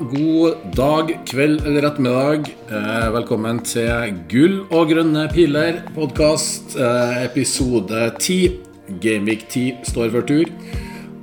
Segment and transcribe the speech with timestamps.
[0.00, 2.48] God dag, kveld eller ettermiddag.
[2.66, 8.58] Eh, velkommen til Gull og grønne piler podkast, eh, episode 10.
[9.00, 10.50] Gameweek 10 står for tur.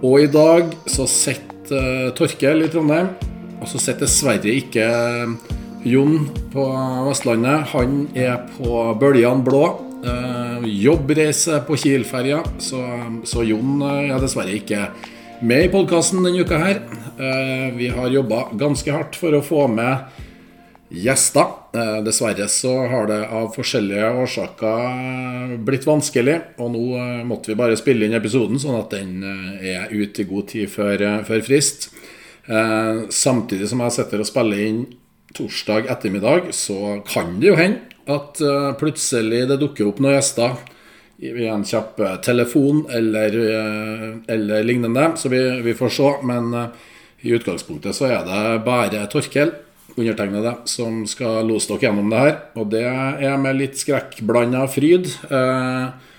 [0.01, 3.11] Og i dag så sitter eh, Torkel i Trondheim,
[3.59, 5.35] og så sitter dessverre ikke eh,
[5.83, 6.65] Jon på
[7.09, 7.67] Vestlandet.
[7.75, 9.65] Han er på bølgene blå.
[10.61, 12.79] Jobbreise på Kiel-ferja, så,
[13.25, 14.87] så Jon er dessverre ikke
[15.41, 16.81] med i podkasten denne uka her.
[17.17, 20.11] Eh, vi har jobba ganske hardt for å få med
[20.91, 21.47] gjester.
[21.73, 27.57] Eh, dessverre så har det av forskjellige årsaker blitt vanskelig, og nå eh, måtte vi
[27.57, 31.89] bare spille inn episoden sånn at den er ute i god tid før, før frist.
[33.13, 34.79] Samtidig som jeg sitter og spiller inn
[35.37, 38.41] torsdag ettermiddag, så kan det jo hende at
[38.81, 40.57] plutselig det dukker opp noen gjester
[41.21, 45.11] via en kjapp eh, telefon eller, eh, eller lignende.
[45.15, 46.13] Så vi, vi, får se.
[46.27, 46.87] Men eh,
[47.21, 49.53] i utgangspunktet så er det bare Torkel,
[49.91, 52.37] undertegnede, som skal lose dere gjennom det her.
[52.57, 55.11] Og det er med litt skrekkblanda fryd.
[55.29, 56.09] Eh,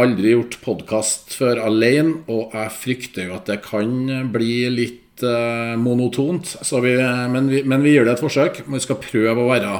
[0.00, 3.92] aldri gjort podkast før alene, og jeg frykter jo at det kan
[4.32, 6.56] bli litt eh, monotont.
[6.58, 6.94] Vi,
[7.30, 8.64] men, vi, men vi gir det et forsøk.
[8.66, 9.74] Vi skal prøve å være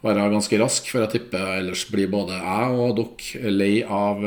[0.00, 4.22] være ganske rask, for jeg tipper ellers blir både jeg og dere lei av,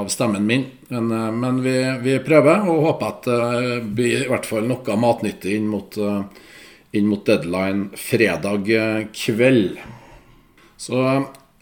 [0.00, 0.64] av stemmen min.
[0.88, 5.00] Men, eh, men vi, vi, prøver, og håper at det blir i hvert fall noe
[5.00, 6.22] matnyttig inn mot, eh,
[6.96, 8.72] inn mot deadline fredag
[9.12, 9.76] kveld.
[10.78, 11.02] Så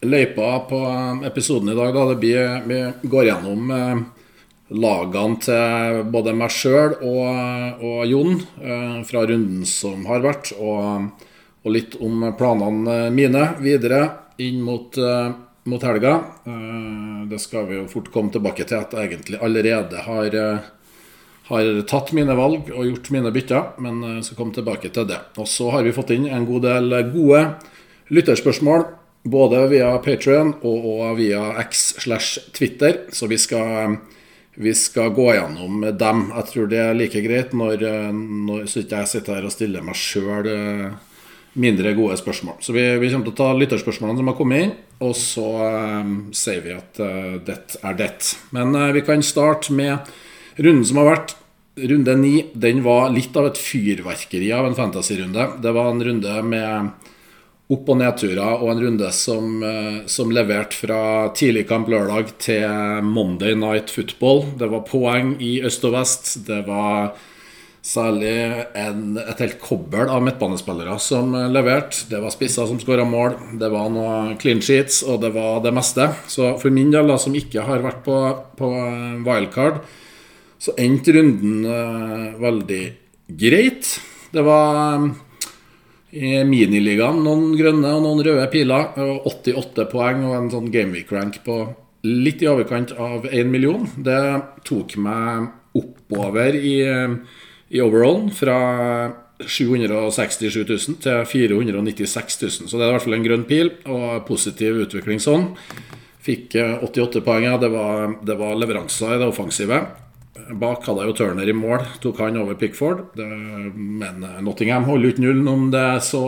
[0.06, 0.82] løypa på
[1.26, 4.04] episoden i dag, da det blir Vi går gjennom eh,
[4.76, 8.40] lagene til både meg sjøl og, og Jon
[9.06, 10.50] fra runden som har vært.
[10.58, 11.10] og
[11.66, 14.04] og litt om planene mine videre
[14.38, 15.32] inn mot, uh,
[15.66, 16.14] mot helga.
[16.46, 21.08] Uh, det skal vi jo fort komme tilbake til at jeg egentlig allerede har, uh,
[21.50, 25.18] har tatt mine valg og gjort mine bytter, men jeg skal komme tilbake til det.
[25.42, 27.42] Og så har vi fått inn en god del gode
[28.14, 28.86] lytterspørsmål.
[29.26, 33.08] Både via Patrion og via X slash Twitter.
[33.10, 33.96] Så vi skal,
[34.54, 36.20] vi skal gå gjennom dem.
[36.30, 37.82] Jeg tror det er like greit når,
[38.14, 40.46] når så ikke jeg sitter her og stiller meg sjøl
[41.56, 42.60] mindre gode spørsmål.
[42.60, 44.74] Så vi, vi, kommer til å ta lytterspørsmålene som har kommet inn,
[45.04, 48.12] og så eh, sier vi at eh, det er det.
[48.56, 50.14] Men eh, vi kan starte med
[50.60, 51.36] runden som har vært.
[51.76, 55.50] Runde ni den var litt av et fyrverkeri av en fantasy-runde.
[55.64, 57.04] Det var en runde med
[57.72, 61.00] opp- og nedturer, og en runde som, uh, som leverte fra
[61.36, 64.44] tidlig kamp lørdag til Monday Night Football.
[64.56, 66.30] Det var poeng i øst og vest.
[66.46, 67.16] Det var
[67.86, 68.32] Særlig
[68.74, 72.08] en, et helt kobbel av midtbanespillere som leverte.
[72.10, 75.70] Det var spisser som skåra mål, det var noe clean sheets, og det var det
[75.76, 76.08] meste.
[76.26, 78.16] Så for min del, da, som ikke har vært på,
[78.58, 78.72] på
[79.28, 79.78] wildcard,
[80.58, 82.82] så endte runden uh, veldig
[83.38, 83.94] greit.
[84.34, 85.06] Det var
[86.16, 88.98] i miniligaen noen grønne og noen røde piler.
[89.30, 91.62] 88 poeng og en sånn gameweek-rank på
[92.06, 93.86] litt i overkant av 1 million.
[93.94, 94.22] Det
[94.66, 97.20] tok meg oppover i uh,
[97.68, 98.56] i overall fra
[99.42, 102.70] 767 000 til 496 000.
[102.70, 105.50] Så det er i hvert fall en grønn pil og positiv utvikling sånn.
[106.26, 107.46] Fikk 88 eh, poeng.
[107.60, 109.82] Det var, det var leveranser i det offensive.
[110.56, 113.06] Bak hadde jeg jo Turner i mål, tok han over Pickford.
[113.18, 113.26] Det,
[113.76, 116.26] men eh, Nottingham holder ikke nullen om det så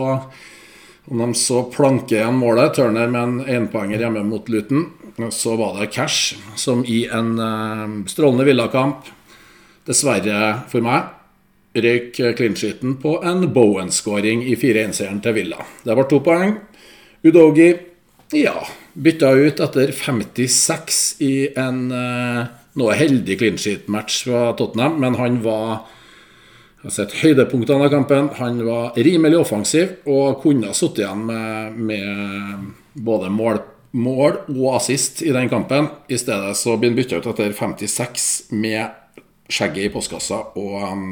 [1.09, 2.75] om de så planker igjen målet.
[2.77, 4.91] Turner med en énpoenger hjemme mot Luton.
[5.33, 9.07] Så var det Cash, som i en uh, strålende villakamp,
[9.89, 11.09] dessverre for meg,
[11.75, 15.65] røyk clean på en Bowen-skåring i 4-1-seieren til Villa.
[15.85, 16.57] Det var to poeng.
[17.23, 17.69] Udogi
[18.37, 18.55] ja,
[18.93, 22.49] bytta ut etter 56 i en uh,
[22.79, 23.57] noe heldig clean
[23.87, 25.87] match fra Tottenham, men han var
[26.79, 28.29] jeg har sett høydepunktene av kampen.
[28.37, 33.59] Han var rimelig offensiv og kunne ha sittet igjen med, med, både mål,
[33.99, 35.89] mål, og assist i den kampen.
[36.07, 38.95] I stedet så blir han bytta ut etter 56 med
[39.49, 41.05] skjegget i postkassa og um,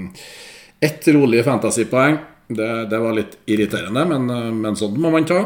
[0.79, 2.19] ett rolig fantasypoeng.
[2.47, 4.29] Det, det, var litt irriterende, men,
[4.61, 5.41] men sånn må man ta.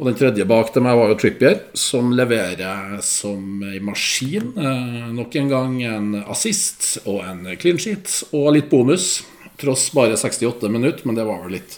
[0.00, 4.54] Og den tredje bak til meg var jo Trippier, som leverer som ei maskin.
[4.56, 9.26] Eh, nok en gang en assist og en clean sheet og litt bonus.
[9.60, 11.76] Tross bare 68 minutter, men det var vel litt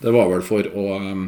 [0.00, 1.24] Det var vel for å um,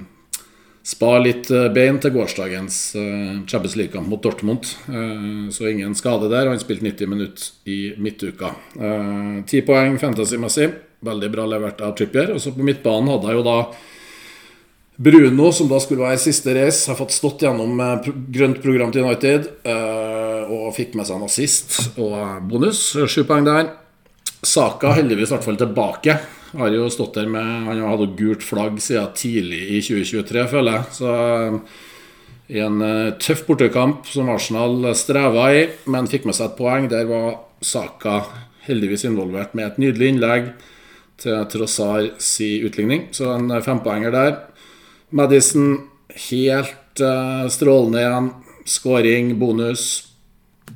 [0.83, 4.67] Spar litt eh, bein til gårsdagens uh, Champions League-kamp mot Dortmund.
[4.91, 6.51] Uh, så ingen skade der.
[6.51, 8.51] Han spilte 90 minutter i midtuka.
[9.47, 10.73] Ti poeng fantasy-messig.
[11.07, 12.35] Veldig bra levert av Trippier.
[12.35, 13.57] Og så på midtbanen hadde jeg jo da
[15.03, 17.79] Bruno, som da skulle være siste race, har fått stått gjennom
[18.31, 19.49] grønt program til United
[20.53, 22.85] og fikk med seg en assist og bonus.
[23.11, 23.73] Sju poeng der.
[24.45, 26.21] Saka heldigvis i hvert fall tilbake.
[26.53, 30.85] Har jo stått der med Han hatt gult flagg siden tidlig i 2023, føler jeg.
[30.99, 31.13] Så
[32.53, 32.83] i en
[33.23, 36.91] tøff bortekamp som Arsenal streva i, men fikk med seg et poeng.
[36.93, 38.19] Der var Saka
[38.67, 40.53] heldigvis involvert med et nydelig innlegg
[41.23, 43.09] til Trossar si utligning.
[43.17, 44.39] Så en fempoenger der.
[45.11, 45.79] Madison
[46.29, 47.05] helt
[47.57, 48.33] strålende igjen.
[48.69, 50.12] Skåring, bonus.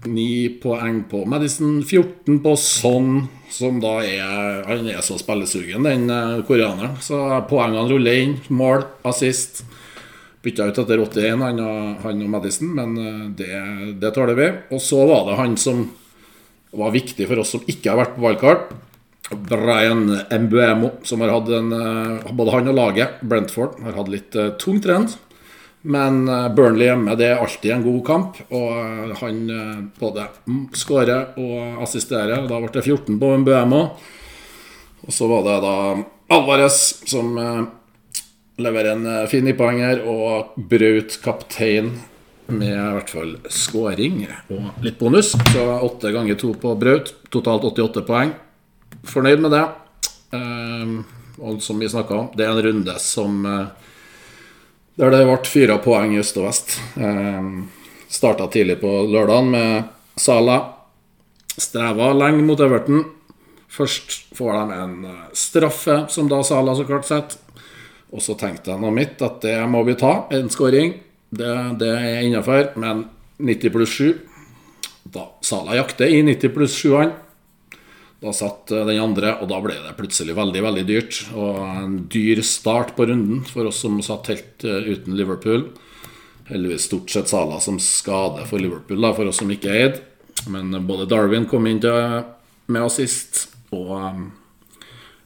[0.05, 6.11] Ni poeng på Madison, 14 på Son, som da er Han er så spillesugen, den
[6.11, 6.99] uh, koreaneren.
[7.01, 8.37] Så poengene ruller inn.
[8.49, 9.65] Mål, assist.
[10.45, 13.53] Bytta ut etter 81, han og, han og Madison, men uh, det,
[14.03, 14.51] det tåler vi.
[14.77, 15.87] Og så var det han som
[16.77, 18.67] var viktig for oss som ikke har vært på wildcard.
[19.27, 21.73] Brian Mbuemo, som har hatt en
[22.37, 25.17] Både han og laget, Brentford, har hatt litt tung trend.
[25.87, 30.27] Men eh, Burnley hjemme det er alltid en god kamp, og eh, han eh, både
[30.75, 32.41] skårer og assisterer.
[32.41, 33.83] og Da ble det 14 på Mbuemo.
[35.07, 35.77] Og så var det da
[36.35, 37.37] Alvarez som
[38.59, 41.93] leverer en fin nippehanger, og brøt kaptein
[42.51, 44.25] med i hvert fall skåring
[44.57, 45.37] og litt bonus.
[45.53, 47.13] Så åtte ganger to på Braut.
[47.31, 48.33] Totalt 88 poeng.
[49.07, 49.63] Fornøyd med det.
[51.39, 53.47] og som vi snakka om, det er en runde som
[54.97, 56.79] der det ble fire poeng i øst og vest.
[56.97, 57.51] Eh,
[58.09, 60.61] Starta tidlig på lørdagen med Sala.
[61.59, 63.03] Streva lenge mot Everton.
[63.69, 67.43] Først får de en eh, straffe, som da Sala så klart setter.
[68.15, 70.95] Og så tenkte jeg nå mitt at det må vi ta, en skåring.
[71.37, 73.03] Det, det er innafor, men
[73.43, 74.13] 90 pluss 7
[75.13, 77.26] Da Sala jakter i 90 pluss 7-ene.
[78.21, 81.21] Da satt eh, den andre, og da ble det plutselig veldig veldig dyrt.
[81.37, 85.69] Og en dyr start på runden for oss som satt helt eh, uten Liverpool.
[86.49, 90.01] Heldigvis stort sett Sala som skade for Liverpool, da, for oss som ikke eide.
[90.53, 92.23] Men både Darwin kom inn til,
[92.71, 94.27] med assist, og um,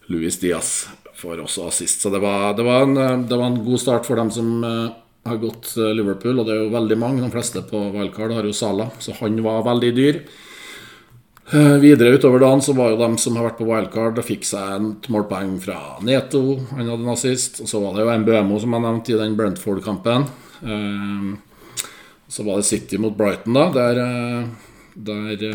[0.09, 0.89] Louis Diaz
[1.19, 2.01] får også assist.
[2.01, 4.95] Så det var, det, var en, det var, en, god start for dem som uh,
[5.29, 7.25] har gått Liverpool, og det er jo veldig mange.
[7.27, 10.23] De fleste på wildcard har jo Sala, så han var veldig dyr.
[11.53, 14.45] Eh, videre utover dagen så var jo de som har vært på wildcard, og fikk
[14.47, 16.61] seg et målpoeng fra Neto.
[16.77, 17.63] Han hadde en assist.
[17.65, 20.29] Og så var det jo MBMO som jeg nevnte i den Brentford-kampen.
[20.63, 21.31] Eh,
[22.31, 24.45] så var det City mot Brighton, da, der, eh,
[24.95, 25.49] der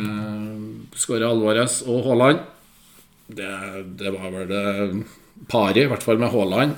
[1.00, 2.44] skåra Alvarez og Haaland.
[3.28, 3.54] Det,
[3.98, 5.06] det, var vel det
[5.48, 6.76] paret, i hvert fall med Haaland.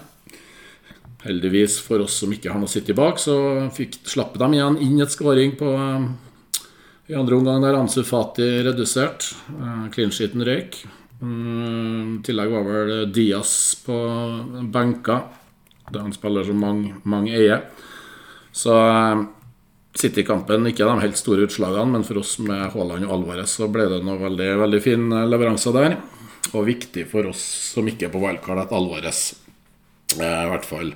[1.25, 5.01] Heldigvis for oss som ikke har noe City bak, så fikk, slapp de igjen inn
[5.01, 5.73] et skåring på
[7.07, 9.29] i andre omgang er Ansu Fati redusert.
[9.55, 10.81] Uh, Clean sheeten røyk.
[11.21, 13.51] Mm, I tillegg var vel Diaz
[13.85, 13.95] på
[14.73, 15.21] benka.
[15.87, 17.63] Det er en spiller som mange, mange eier.
[18.51, 19.23] Så uh,
[19.97, 23.87] City-kampen ikke de helt store utslagene, men for oss med Haaland og Alvarez så ble
[23.89, 25.97] det noe veldig, veldig fin leveranse der.
[26.53, 27.41] Og viktig for oss
[27.73, 29.31] som ikke er på wildcard, at Alvarez
[30.15, 30.93] i hvert fall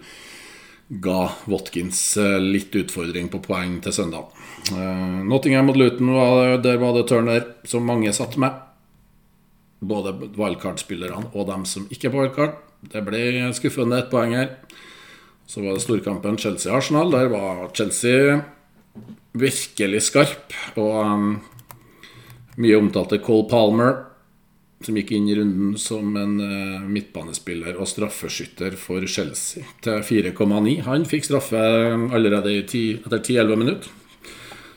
[0.91, 4.33] ga Watkins litt utfordring på poeng til søndag.
[4.73, 8.59] Uh, Nottingham mot Luton, var, der var det Turner som mange satt med.
[9.79, 12.59] Både wildcard-spillerne og dem som ikke er på wildcard.
[12.91, 13.23] Det ble
[13.55, 14.57] skuffende ett poeng her.
[15.47, 17.11] Så var det storkampen Chelsea-Arsenal.
[17.13, 18.41] Der var Chelsea
[19.31, 20.53] virkelig skarp.
[20.75, 21.33] Og um,
[22.61, 23.97] mye omtalte Cole Palmer,
[24.85, 30.77] som gikk inn i runden som en uh, midtbanespiller og straffeskytter for Chelsea til 4,9.
[30.87, 33.91] Han fikk straffe allerede 10, etter 10-11 minutter.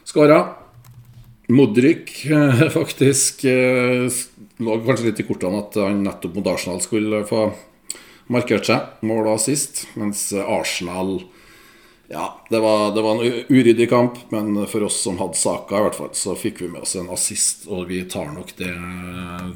[0.05, 0.41] Skåra.
[1.53, 4.07] Modric eh, faktisk eh,
[4.65, 7.47] lå kanskje litt i kortene at han nettopp mot Arsenal skulle få
[8.33, 8.95] markert seg.
[9.05, 9.85] Mål og assist.
[10.01, 11.19] Mens Arsenal
[12.09, 15.87] Ja, det var, det var en uryddig kamp, men for oss som hadde saka, i
[15.87, 17.65] hvert fall, så fikk vi med oss en assist.
[17.73, 18.75] Og vi tar nok det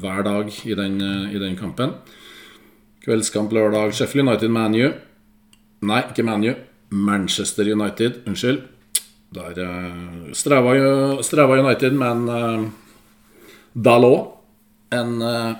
[0.01, 0.97] hver dag i den,
[1.29, 1.93] i den kampen.
[3.05, 3.93] Kveldskamp lørdag.
[3.93, 4.89] Sheffield United ManU.
[5.85, 6.51] Nei, ikke ManU.
[6.89, 8.23] Manchester United.
[8.27, 8.65] Unnskyld.
[9.29, 10.73] Der streva,
[11.21, 12.63] streva, United, men uh,
[13.77, 14.39] Dalot
[14.89, 15.51] En uh,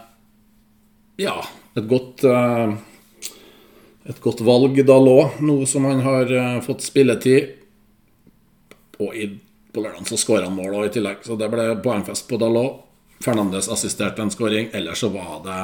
[1.22, 1.36] Ja,
[1.78, 2.74] et godt uh,
[4.10, 6.32] Et godt valg Dalot, nå som han har
[6.66, 7.56] fått spilletid.
[9.00, 9.30] Og i,
[9.74, 12.82] på lørdag så skåra han mål i tillegg, så det ble poengfest på Dalot.
[13.24, 14.70] Fernandes assisterte en skåring.
[14.74, 15.60] Ellers så var det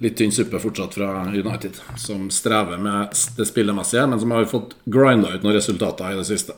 [0.00, 4.76] litt tynn suppe fortsatt fra United, som strever med det spillemessige, men som har fått
[4.84, 6.56] grinda ut noen resultater i det siste.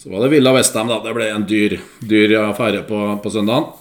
[0.00, 1.00] Så var det Villa Westham, da.
[1.04, 3.72] Det ble en dyr, dyr affære på, på søndagen.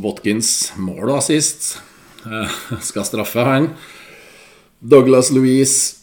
[0.00, 1.74] Watkins mål og assist.
[2.24, 3.70] Eh, skal straffe han.
[4.80, 5.96] Douglas Louise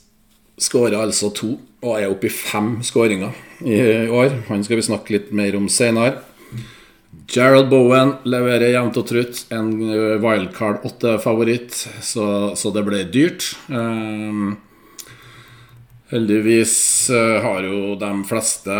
[0.57, 1.55] skåra altså to,
[1.85, 3.33] og er oppe i fem skåringer
[3.65, 4.43] i år.
[4.49, 6.23] Han skal vi snakke litt mer om senere.
[7.27, 9.41] Gerald Bowen leverer jevnt og trutt.
[9.53, 9.73] En
[10.23, 13.49] wildcard 8-favoritt, så, så, det ble dyrt.
[13.67, 14.55] Um,
[16.11, 16.75] heldigvis
[17.11, 18.75] uh, har jo de fleste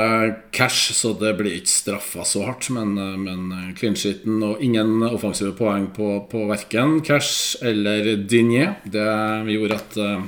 [0.55, 2.69] cash, så det blir ikke straffa så hardt.
[2.75, 8.73] Men, uh, men clean sheeten og ingen offensive poeng på, på verken cash eller Dinje.
[8.87, 9.07] Det
[9.53, 10.27] gjorde at uh,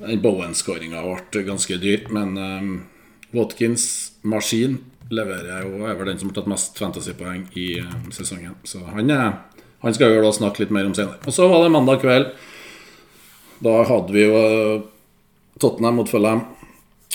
[0.00, 2.06] Bowen-skåringa ble ganske dyr.
[2.14, 2.70] Men uh,
[3.36, 4.78] Watkins, maskin
[5.10, 8.56] leverer jo er vel den som har tatt mest fantasypoeng i uh, sesongen.
[8.64, 9.36] Så han, er,
[9.84, 11.20] han skal vi da snakke litt mer om senere.
[11.26, 12.32] Og så var det mandag kveld.
[13.60, 14.40] Da hadde vi jo
[15.60, 16.44] Tottenham mot Fulham.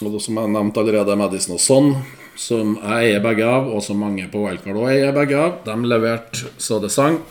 [0.03, 1.93] Og som jeg nevnte allerede, Madison og Son,
[2.35, 5.61] som jeg eier begge av, og som mange på Wildcard òg eier begge av.
[5.63, 7.21] De leverte så det sang.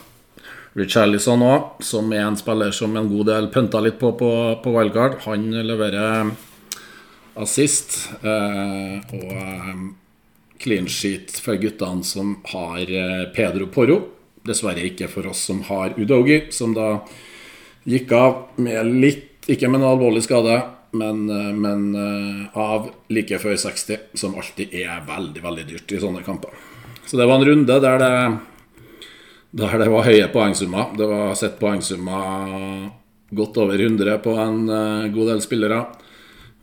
[0.75, 4.31] Richarlison òg, som er en spiller som en god del pynta litt på på,
[4.63, 5.21] på Wildcard.
[5.27, 6.33] Han leverer
[7.35, 7.99] assist.
[8.23, 9.93] Eh, og
[10.65, 13.99] clean sheet for guttene som har eh, Pedro Porro.
[14.45, 16.99] Dessverre ikke for oss som har Udogi, som da
[17.85, 20.55] gikk av med litt Ikke med noe alvorlig skade,
[20.97, 26.01] men, eh, men eh, av like før 60, som alltid er veldig, veldig dyrt i
[26.01, 26.53] sånne kamper.
[27.05, 28.13] Så det var en runde der det,
[29.55, 30.95] der det var høye poengsummer.
[30.97, 32.89] Det var sett poengsummer
[33.35, 34.65] godt over 100 på en
[35.13, 35.83] god del spillere.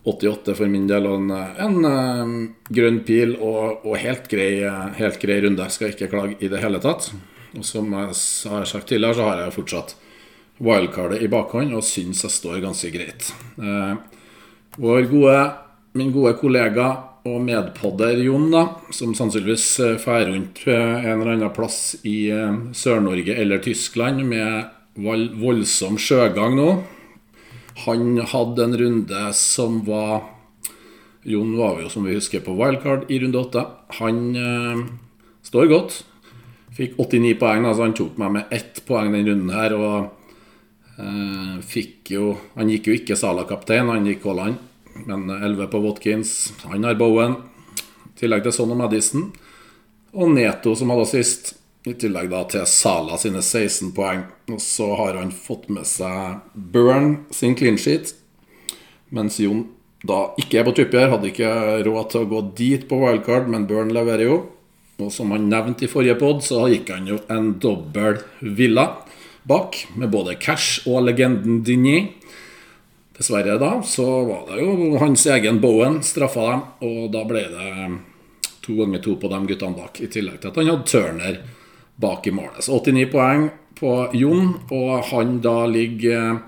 [0.03, 1.29] 88 for min del, og
[1.63, 2.33] en, en
[2.75, 4.65] grønn pil og, og helt, grei,
[4.99, 5.69] helt, grei, runde.
[5.71, 7.13] Skal ikke klage i det hele tatt.
[7.55, 8.17] Og som jeg
[8.51, 9.95] har sagt tidligere, så har jeg fortsatt
[10.63, 13.31] wildcardet i bakhånd og syns jeg står ganske greit.
[13.59, 13.99] Uh,
[14.79, 15.39] vår gode,
[15.99, 16.89] min gode kollega
[17.29, 18.65] og medpodder Jon, da,
[18.95, 19.67] som sannsynligvis
[20.03, 22.33] drar rundt en eller annen plass i
[22.75, 26.73] Sør-Norge eller Tyskland med voldsom sjøgang nå
[27.87, 30.23] han hadde en runde som var
[31.23, 33.63] Jon var jo, som vi husker, på wildcard i runde åtte.
[34.01, 34.81] Han eh,
[35.47, 36.01] står godt.
[36.75, 37.67] Fikk 89 poeng.
[37.69, 39.77] altså Han tok meg med ett poeng den runden her.
[39.79, 40.09] Og eh,
[41.67, 44.61] fikk jo Han gikk jo ikke Sala-kaptein, han gikk Haaland.
[45.07, 46.53] Men 11 på Watkins.
[46.69, 47.39] Han har Bowen.
[48.13, 49.31] I tillegg til Son Madison.
[50.13, 51.55] Og Neto, som hadde sist.
[51.89, 54.27] I tillegg da til Sala sine 16 poeng.
[54.53, 58.15] Og så har han fått med seg Burn sin clean sheet.
[59.11, 59.67] Mens Jon
[60.03, 61.51] da ikke er på Trippier, hadde ikke
[61.87, 64.39] råd til å gå dit på wildcard, men Burn leverer jo.
[65.03, 68.89] Og som han nevnte i forrige pod, så gikk han jo en dobbel villa
[69.49, 72.13] bak, med både cash og legenden Dinny.
[73.17, 77.73] Dessverre da, så var det jo hans egen Bowen straffa dem, og da ble det
[78.63, 81.43] to ganger to på de guttene bak, i tillegg til at han hadde Turner
[82.03, 82.63] bak i målet.
[82.65, 86.41] Så 89 poeng på Jon, og han da ligger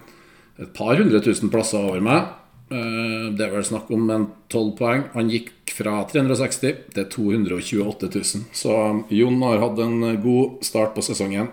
[0.63, 2.31] et par hundre tusen plasser over meg.
[2.71, 5.09] Eh, det er vel snakk om en 12 poeng.
[5.15, 8.45] Han gikk fra 360 til 228 000.
[8.55, 8.77] Så
[9.15, 11.51] Jon har hatt en god start på sesongen.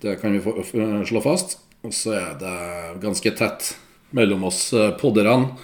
[0.00, 0.64] Det kan vi få
[1.08, 1.58] slå fast.
[1.84, 2.56] Og så er det
[3.00, 3.74] ganske tett
[4.16, 5.54] mellom oss eh, podderne.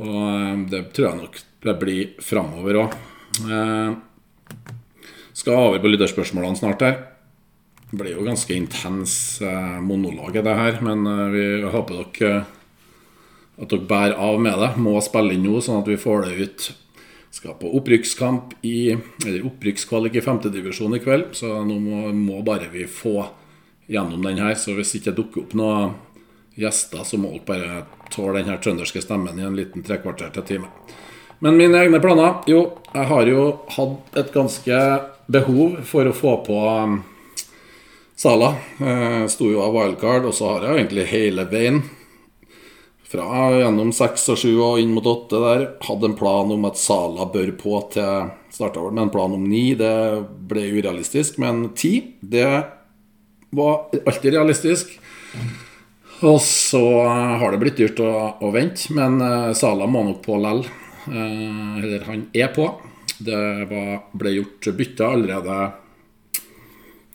[0.00, 2.96] Og eh, det tror jeg nok det blir framover òg.
[5.34, 7.00] Skal over på lytterspørsmålene snart her.
[7.90, 10.78] Det blir jo ganske intens eh, monolog, det her.
[10.82, 12.44] Men eh, vi håper dere
[13.54, 14.70] at dere bærer av med det.
[14.82, 16.66] Må spille inn nå, sånn at vi får det ut.
[17.34, 21.32] Skal på opprykkskamp i Eller opprykkskvalik i femtedivisjon i kveld.
[21.38, 23.28] Så nå må, må, bare vi få
[23.86, 24.54] gjennom den her.
[24.54, 25.94] Så hvis ikke dukker opp noen
[26.58, 27.80] gjester, så må dere bare
[28.14, 30.70] tåle den her trønderske stemmen i en liten trekvarter til time.
[31.42, 34.78] Men mine egne planer Jo, jeg har jo hatt et ganske
[35.26, 37.02] behov for å få på um,
[38.16, 38.54] Sala.
[39.28, 41.82] Sto jo av wildcard, og så har jeg egentlig hele veien
[43.14, 46.78] fra gjennom seks og sju og inn mot åtte der hadde en plan om at
[46.80, 49.74] Sala bør på til Starta vel med en plan om ni.
[49.74, 49.94] Det
[50.46, 51.40] ble urealistisk.
[51.42, 52.46] Men ti, det
[53.56, 54.92] var alltid realistisk.
[56.24, 56.82] Og så
[57.40, 60.62] har det blitt dyrt å, å vente, men uh, Sala må nok på lell.
[61.04, 62.68] Uh, eller han er på.
[63.18, 65.58] Det var, ble gjort bytter allerede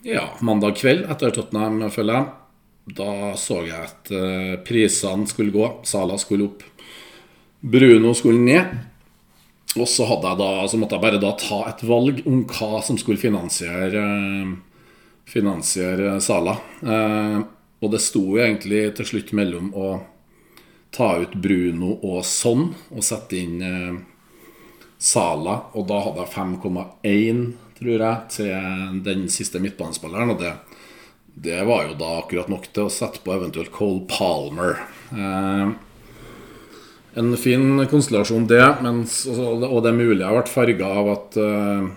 [0.06, 2.36] ja, mandag kveld etter Tottenham, følger jeg.
[2.96, 4.08] Da så jeg at
[4.66, 5.66] prisene skulle gå.
[5.86, 6.64] Sala skulle opp.
[7.60, 8.72] Bruno skulle ned.
[9.78, 13.20] Og så, da, så måtte jeg bare da ta et valg om hva som skulle
[13.22, 14.69] finansiere, uh,
[15.30, 16.56] finansiere Sala.
[16.82, 17.40] Uh,
[17.80, 19.90] og det sto jo egentlig til slutt mellom å
[20.92, 23.62] ta ut Bruno og Son og sette inn
[25.00, 27.44] Sala, og da hadde jeg 5,1,
[27.78, 30.34] tror jeg, til den siste midtbanespilleren.
[30.34, 30.50] Og det,
[31.32, 34.82] det, var jo da akkurat nok til å sette på eventuelt Cole Palmer.
[35.16, 35.72] Eh,
[37.20, 38.60] en fin konstellasjon, det.
[38.84, 41.88] Mens, og det er mulig jeg har vært farga av at eh,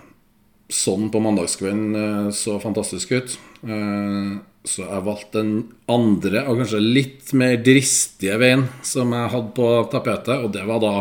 [0.74, 3.36] sånn på mandagskvelden eh, så fantastisk ut.
[3.62, 5.54] Eh, så jeg valgte den
[5.92, 10.80] andre og kanskje litt mer dristige veien som jeg hadde på tapetet, og det var
[10.80, 10.94] da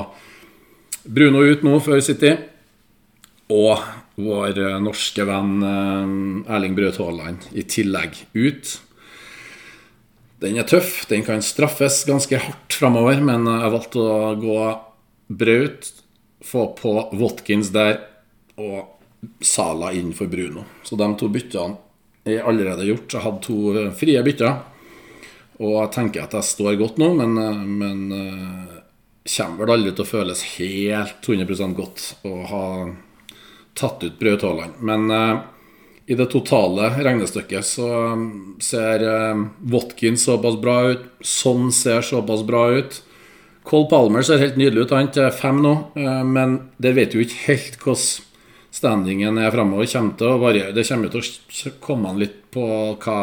[1.04, 2.34] Bruno ut nå før City.
[3.54, 3.80] Og
[4.20, 8.76] vår norske venn Erling Braut Haaland i tillegg ut.
[10.44, 11.06] Den er tøff.
[11.08, 14.58] Den kan straffes ganske hardt framover, men jeg valgte å gå
[15.34, 15.92] Braut,
[16.44, 18.02] få på Watkins der
[18.60, 18.93] og
[19.44, 20.66] Sala inn for Bruno.
[20.84, 21.78] Så de to byttene
[22.24, 23.14] er allerede gjort.
[23.14, 24.62] Jeg hadde to frie bytter.
[25.64, 27.36] Og jeg tenker at jeg står godt nå, men,
[27.78, 28.00] men
[29.36, 32.64] kommer vel aldri til å føles helt 100% godt å ha
[33.78, 34.82] tatt ut Braut Haaland.
[34.82, 35.12] Men
[36.06, 37.88] i det totale regnestykket så
[38.64, 41.06] ser uh, Watkins såpass bra ut.
[41.24, 43.00] Sånn ser såpass bra ut.
[43.64, 44.96] Cole Palmer ser helt nydelig ut.
[44.98, 48.30] Han er fem nå, uh, men det vet jo ikke helt hvordan
[48.74, 49.86] standingen er framover.
[50.74, 52.66] Det kommer til å komme an litt på
[52.98, 53.20] hva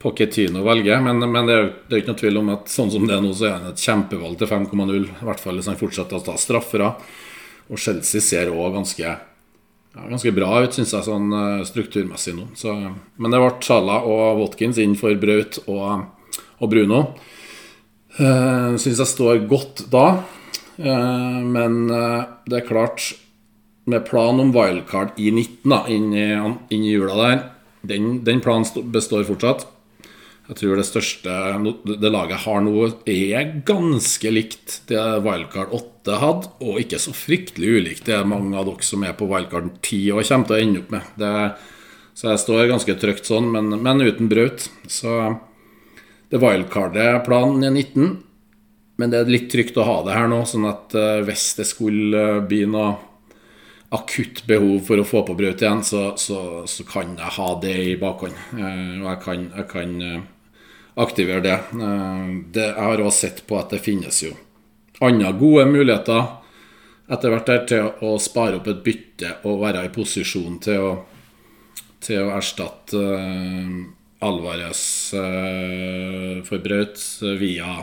[0.00, 3.16] Pochettino velger, men, men det, er, er ikke noe tvil om at sånn som det
[3.16, 4.92] er nå, så er han et kjempevalg til 5,0.
[5.02, 6.84] I hvert fall hvis han fortsetter å ta straffer.
[7.66, 9.02] Og Chelsea ser òg ganske
[9.96, 12.50] ja, ganske bra ut, syns jeg, sånn uh, strukturmessig nå.
[12.60, 17.02] Så, men det ble Sala og Watkins inn for Braut og, og Bruno.
[18.20, 20.06] Uh, syns jeg står godt da.
[20.76, 23.14] Uh, men uh, det er klart,
[23.86, 26.26] med plan om wildcard i 19 da, inn i,
[26.74, 27.42] i jula der,
[27.86, 29.66] den, den planen består fortsatt.
[30.46, 31.36] Jeg tror det største
[31.86, 32.74] det laget har nå,
[33.10, 38.54] er ganske likt det Wildcard 8 hadde, og ikke så fryktelig ulikt det er mange
[38.54, 41.08] av dere som er på Wildcard 10 og kommer til å ende opp med.
[41.18, 41.32] Det,
[42.16, 44.68] så jeg står ganske trygt sånn, men, men uten Braut.
[44.86, 45.18] Så
[46.30, 48.14] det wildcardet planen er 19,
[48.96, 51.66] men det er litt trygt å ha det her nå, sånn at uh, hvis det
[51.68, 52.94] skulle uh, bli noe
[53.94, 57.76] akutt behov for å få på Braut igjen, så, så, så, kan jeg ha det
[57.92, 58.34] i bakhånd.
[58.56, 59.94] Uh, og jeg kan, jeg kan
[60.96, 61.58] aktivere det.
[61.76, 64.32] Eh, det jeg har også sett på at det finnes jo
[65.04, 66.22] andre gode muligheter
[67.12, 70.94] etter hvert der til å spare opp et bytte og være i posisjon til å,
[72.02, 73.02] til å erstatte
[74.24, 74.82] Alvarez
[76.48, 77.04] for Braut
[77.38, 77.76] via,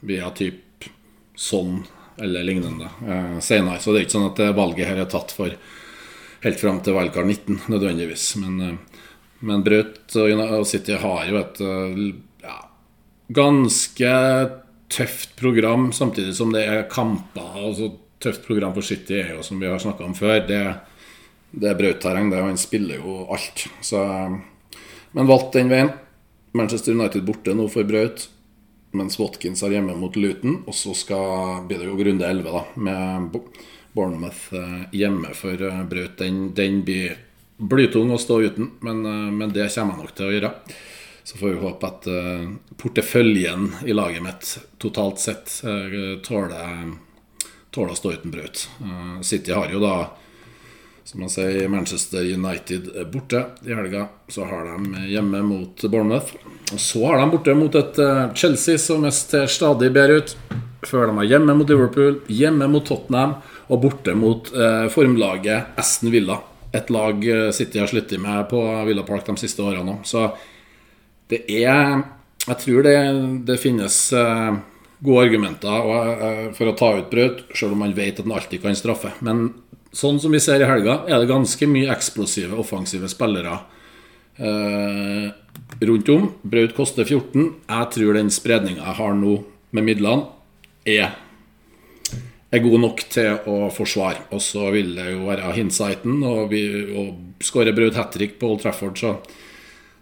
[0.00, 0.88] via typ
[1.36, 1.82] sånn
[2.22, 3.80] eller lignende eh, senere.
[3.80, 5.54] Så det er ikke sånn at valget her er tatt for
[6.44, 8.28] helt fram til valgkart 19 nødvendigvis.
[8.42, 9.08] Men, eh,
[9.44, 11.64] men Braut og City har jo et
[13.34, 14.12] ganske
[14.88, 17.52] tøft program, samtidig som det er kamper.
[17.56, 20.60] altså Tøft program for City er jo, som vi har snakka om før, det,
[21.52, 22.30] det er brautterreng.
[22.32, 23.66] Han spiller jo alt.
[23.84, 24.00] Så,
[25.12, 25.90] men valgte den veien.
[26.54, 28.28] Manchester United borte nå for Braut,
[28.96, 30.62] mens Watkins er hjemme mot Luton.
[30.68, 33.38] Og så skal, blir det jo runde 11 da, med
[33.94, 36.18] Bournemouth eh, hjemme for eh, Braut.
[36.18, 37.16] Den, den blir
[37.56, 40.52] blytung å stå uten, men, eh, men det kommer jeg nok til å gjøre.
[41.24, 42.06] Så får vi håpe at
[42.76, 45.54] porteføljen i laget mitt totalt sett
[46.26, 46.90] tåler,
[47.72, 48.66] tåler å stå uten Braut.
[49.24, 49.94] City har jo da,
[51.04, 54.06] som man sier, Manchester United borte i helga.
[54.28, 56.32] Så har de hjemme mot Bournemouth.
[56.72, 58.00] Og så har de borte mot et
[58.40, 60.36] Chelsea som ser stadig bedre ut.
[60.84, 63.36] Før de er hjemme mot Liverpool, hjemme mot Tottenham
[63.68, 64.48] og borte mot
[64.92, 66.40] formlaget Aston Villa.
[66.74, 70.00] Et lag City har slitt med på Villa Park de siste årene.
[70.08, 70.30] Så
[71.28, 72.02] det er
[72.44, 72.96] Jeg tror det,
[73.48, 74.56] det finnes eh,
[75.00, 78.60] gode argumenter uh, for å ta ut Braut, selv om man vet at han alltid
[78.60, 79.14] kan straffe.
[79.24, 79.46] Men
[79.94, 83.58] sånn som vi ser i helga, er det ganske mye eksplosive, offensive spillere
[84.36, 85.28] eh,
[85.86, 86.30] rundt om.
[86.42, 87.50] Braut koster 14.
[87.68, 89.38] Jeg tror den spredninga jeg har nå
[89.74, 90.30] med midlene,
[90.84, 91.14] er
[92.54, 94.28] er god nok til å forsvare.
[94.30, 96.62] Og så vil det jo være hinsighten, Og, vi,
[96.94, 99.16] og skårer Braut hat trick på Old Trafford, så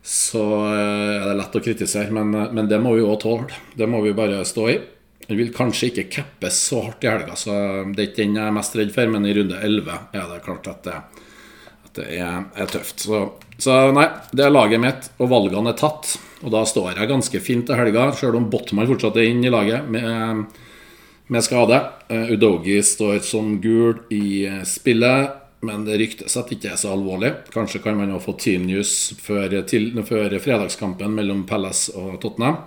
[0.03, 2.11] så eh, er det lett å kritisere.
[2.11, 3.61] Men, eh, men det må vi òg tåle.
[3.79, 4.81] Det må vi bare stå i.
[5.27, 7.55] Vi vil kanskje ikke cappes så hardt i helga, så
[7.93, 9.13] det er ikke den jeg er mest redd for.
[9.13, 10.99] Men i runde 11 er det klart at det,
[11.87, 13.07] at det er, er, tøft.
[13.07, 13.23] Så,
[13.57, 16.17] så, nei, det er laget mitt, og valgene er tatt.
[16.43, 19.55] Og da står jeg ganske fint til helga, sjøl om Botman fortsatt er inne i
[19.55, 20.59] laget med,
[21.31, 21.79] med skade.
[22.11, 25.39] Eh, Udogi står som gul i spillet.
[25.63, 27.29] Men det ryktes at det ikke er så alvorlig.
[27.55, 32.65] Kanskje kan man jo få team news før, til, før fredagskampen mellom Palace og Tottenham.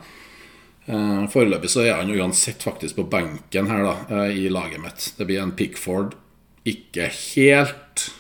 [0.86, 5.14] Eh, foreløpig så er han uansett faktisk på benken her da, eh, i laget mitt.
[5.18, 6.14] Det blir en Pickford.
[6.66, 8.12] Ikke helt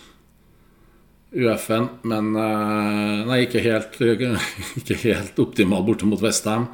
[1.35, 3.99] UF-en, men eh, Nei, ikke helt,
[4.79, 6.69] ikke helt optimal borte mot Westham.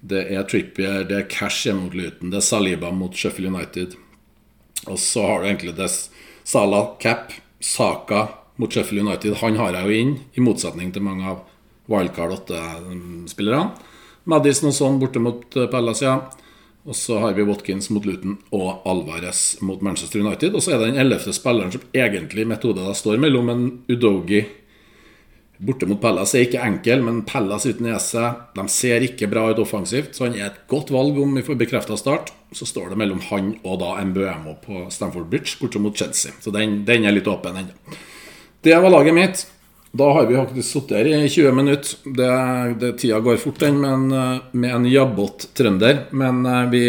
[0.00, 3.94] Det er Trippier, det er Cash hjemme mot Luton, det er Saliba mot Sheffield United.
[4.88, 5.90] Og så har du egentlig det
[6.42, 8.26] Salah cap, Saka
[8.56, 9.36] mot Sheffield United.
[9.42, 11.44] Han har jeg jo inn, i motsetning til mange av
[11.90, 13.89] Wildcard 8-spillerne.
[14.24, 16.18] Madison og sånn borte mot Palace, ja.
[16.88, 20.54] Og så har vi Watkins mot Luton og Alvarez mot Manchester United.
[20.56, 24.40] Og så er det den ellevte spilleren som egentlig metode da står mellom en Udogi
[25.60, 28.22] borte mot Palace er ikke enkel, men Palace uten Ese
[28.56, 30.14] de ser ikke bra ut offensivt.
[30.16, 32.32] Så han er et godt valg om vi får bekrefta start.
[32.56, 36.32] Så står det mellom han og da Mbuemo på Stamford Bridge borte mot Chelsea.
[36.40, 37.96] Så den, den er litt åpen ennå.
[38.64, 39.44] Det var laget mitt.
[39.92, 41.96] Da har vi faktisk sittet her i 20 minutter.
[42.04, 42.30] Det,
[42.80, 44.06] det, tida går fort, den, men
[44.52, 46.04] med en jabbot trønder.
[46.10, 46.84] Men eh, vi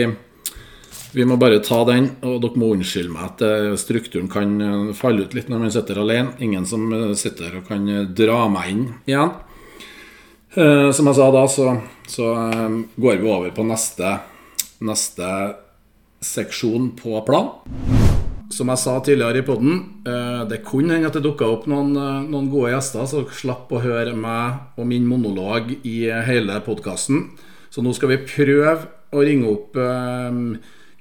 [1.13, 4.93] vi må bare ta den, og dere må unnskylde meg at eh, strukturen kan eh,
[4.95, 6.35] falle ut litt når man sitter alene.
[6.39, 9.33] Ingen som sitter sitter og kan dra meg inn igjen.
[10.51, 11.65] Som jeg sa da, så,
[12.11, 12.25] så
[12.99, 14.17] går vi over på neste,
[14.83, 15.29] neste
[16.27, 17.90] seksjon på plan.
[18.51, 19.77] Som jeg sa tidligere i poden,
[20.51, 21.93] det kunne hende at det dukka opp noen,
[22.27, 25.95] noen, gode gjester som slapp å høre meg og min monolog i
[26.27, 27.29] hele podkasten.
[27.71, 29.79] Så nå skal vi prøve å ringe opp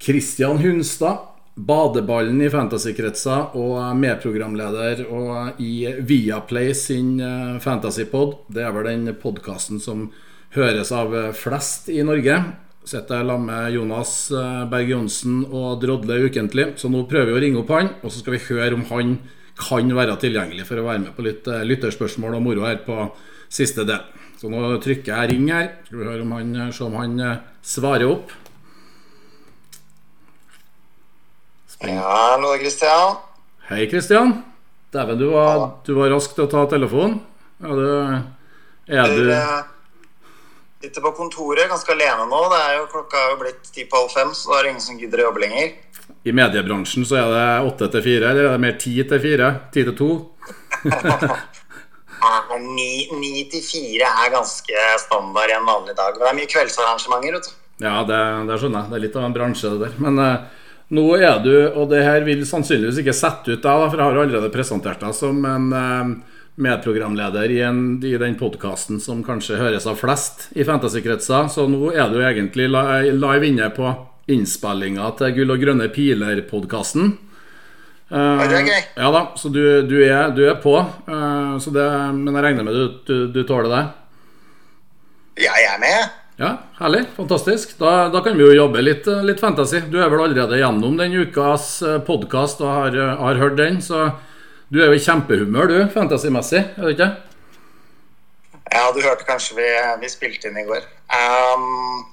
[0.00, 1.26] Kristian Hunstad,
[1.60, 8.46] badeballen i fantasykretser og medprogramleder og i Viaplay sin eh, fantasypod.
[8.48, 10.08] Det er vel den podkasten som
[10.56, 12.38] høres av flest i Norge.
[12.84, 16.72] Sitter sammen med Jonas eh, Berg Johnsen og drodler ukentlig.
[16.80, 19.18] Så nå prøver vi å ringe opp han, og så skal vi høre om han
[19.60, 23.10] kan være tilgjengelig for å være med på litt eh, lytterspørsmål og moro her på
[23.52, 24.00] siste del.
[24.40, 25.66] Så nå trykker jeg 'ring' her.
[25.84, 27.18] Skal vi høre om han, se om han
[27.60, 28.32] svarer opp.
[31.84, 33.18] Ja, hallo, Kristian.
[33.68, 34.32] Hei, Kristian.
[34.92, 37.20] Dæven, du, var, du var rask til å ta telefonen.
[37.60, 37.84] Ja, du,
[38.88, 39.30] er du
[40.80, 42.40] Sitter på kontoret ganske alene nå.
[42.48, 44.70] Det er jo, klokka er jo blitt ti på halv fem, så da er det
[44.74, 45.74] ingen som gidder å jobbe lenger.
[46.24, 49.50] I mediebransjen så er det åtte til fire, eller er det mer ti til fire?
[49.74, 50.10] Ti til to?
[52.60, 56.16] Ni til fire er ganske standard i en vanlig dag.
[56.16, 57.36] Det er mye kveldsarrangementer.
[57.36, 57.52] vet du.
[57.84, 58.90] Ja, det, det skjønner jeg.
[58.90, 59.94] Det er litt av en bransje, det der.
[60.04, 60.66] Men eh,
[60.96, 64.20] nå er du, og det her vil sannsynligvis ikke sette ut deg, for jeg har
[64.24, 66.12] allerede presentert deg som en eh,
[66.62, 71.49] medprogramleder i, en, i den podkasten som kanskje høres av flest i fantasykretser.
[71.53, 73.90] Så nå er du egentlig live inne på
[74.31, 77.16] innspillinga til Gull og grønne piler-podkasten.
[78.11, 78.81] Uh, det gøy.
[78.99, 80.75] Ja da, så du, du, er, du er, på.
[81.07, 83.85] Uh, det, men jeg regner med du, du, du tåler det?
[85.46, 86.16] Ja, jeg er med.
[86.40, 87.05] Ja, Herlig.
[87.16, 87.79] Fantastisk.
[87.79, 89.83] Da, da, kan vi jo jobbe litt, eh, litt, fantasy.
[89.92, 93.77] Du er vel allerede gjennom den ukas eh, podkast og har, eh, har, hørt den,
[93.85, 94.07] så
[94.70, 97.11] du er jo i kjempehumør, du, fantasymessig, er du ikke?
[98.70, 99.68] Ja, du hørte kanskje vi,
[100.02, 100.85] vi spilte inn i går.
[101.11, 102.04] Um,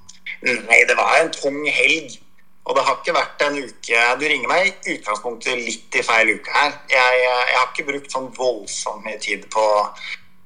[0.41, 2.17] nei, det var en tung helg.
[2.67, 6.34] Og det har ikke vært en uke Du ringer meg i utgangspunktet litt i feil
[6.34, 6.74] uke her.
[6.91, 9.63] Jeg, jeg har ikke brukt sånn voldsomt mye tid på,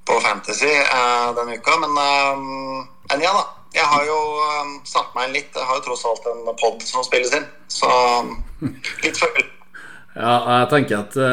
[0.05, 5.13] på fantasy uh, denne uka, men, um, men ja da jeg har jo um, satt
[5.15, 5.55] meg inn litt.
[5.55, 7.47] Jeg har jo tross alt en pod som spilles inn.
[7.71, 8.35] Så um,
[9.05, 9.60] litt følelse.
[10.11, 11.23] Ja, jeg tenker at uh,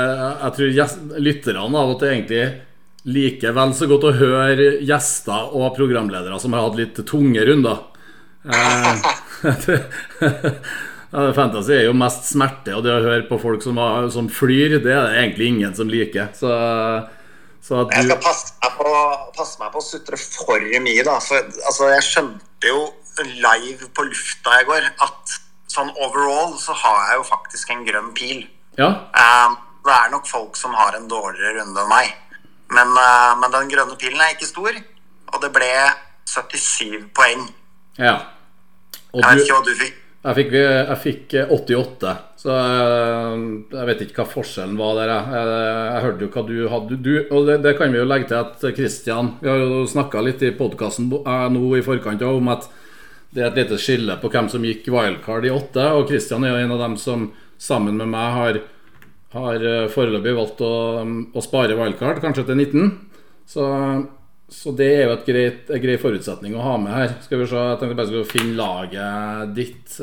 [0.44, 0.68] jeg tror
[1.18, 2.44] lytterne av og til egentlig
[3.08, 7.78] liker vel så godt å høre gjester og programledere som har hatt litt tunge runder.
[11.08, 14.26] Uh, Fantasy er jo mest smerte, og det å høre på folk som, har, som
[14.28, 16.26] flyr, det er det egentlig ingen som liker.
[16.36, 17.72] Så du...
[17.94, 18.92] Jeg skal passe meg, på,
[19.38, 21.16] passe meg på å sutre for mye, da.
[21.24, 22.84] For altså, jeg skjønte jo
[23.24, 25.32] live på lufta i går at
[25.72, 28.44] sånn overall så har jeg jo faktisk en grønn pil.
[28.78, 28.90] Ja.
[29.12, 32.12] Um, det er nok folk som har en dårligere runde enn meg.
[32.74, 34.76] Men, uh, men den grønne pilen er ikke stor,
[35.32, 35.70] og det ble
[36.28, 37.48] 77 poeng.
[37.98, 38.18] Ja.
[39.14, 40.04] Og jeg vet ikke hva du fikk.
[40.18, 45.12] Jeg fikk, jeg fikk 88, eh, så eh, jeg vet ikke hva forskjellen var der.
[45.14, 46.98] Jeg, jeg hørte jo hva du hadde.
[46.98, 50.24] Du, og det, det, kan vi jo legge til at Kristian Vi har jo snakka
[50.26, 52.66] litt i podkasten eh, nå i forkant om at
[53.30, 55.86] det er et lite skille på hvem som gikk wildcard i åtte.
[55.94, 58.60] Og Kristian er jo en av dem som sammen med meg har,
[59.34, 62.94] har foreløpig valgt å, å spare wildcard, kanskje til 19.
[63.48, 63.66] Så
[64.48, 67.10] så det er jo et greit, en grei forutsetning å ha med her.
[67.20, 69.96] Skal vi se, Jeg tenkte bare skulle finne laget ditt.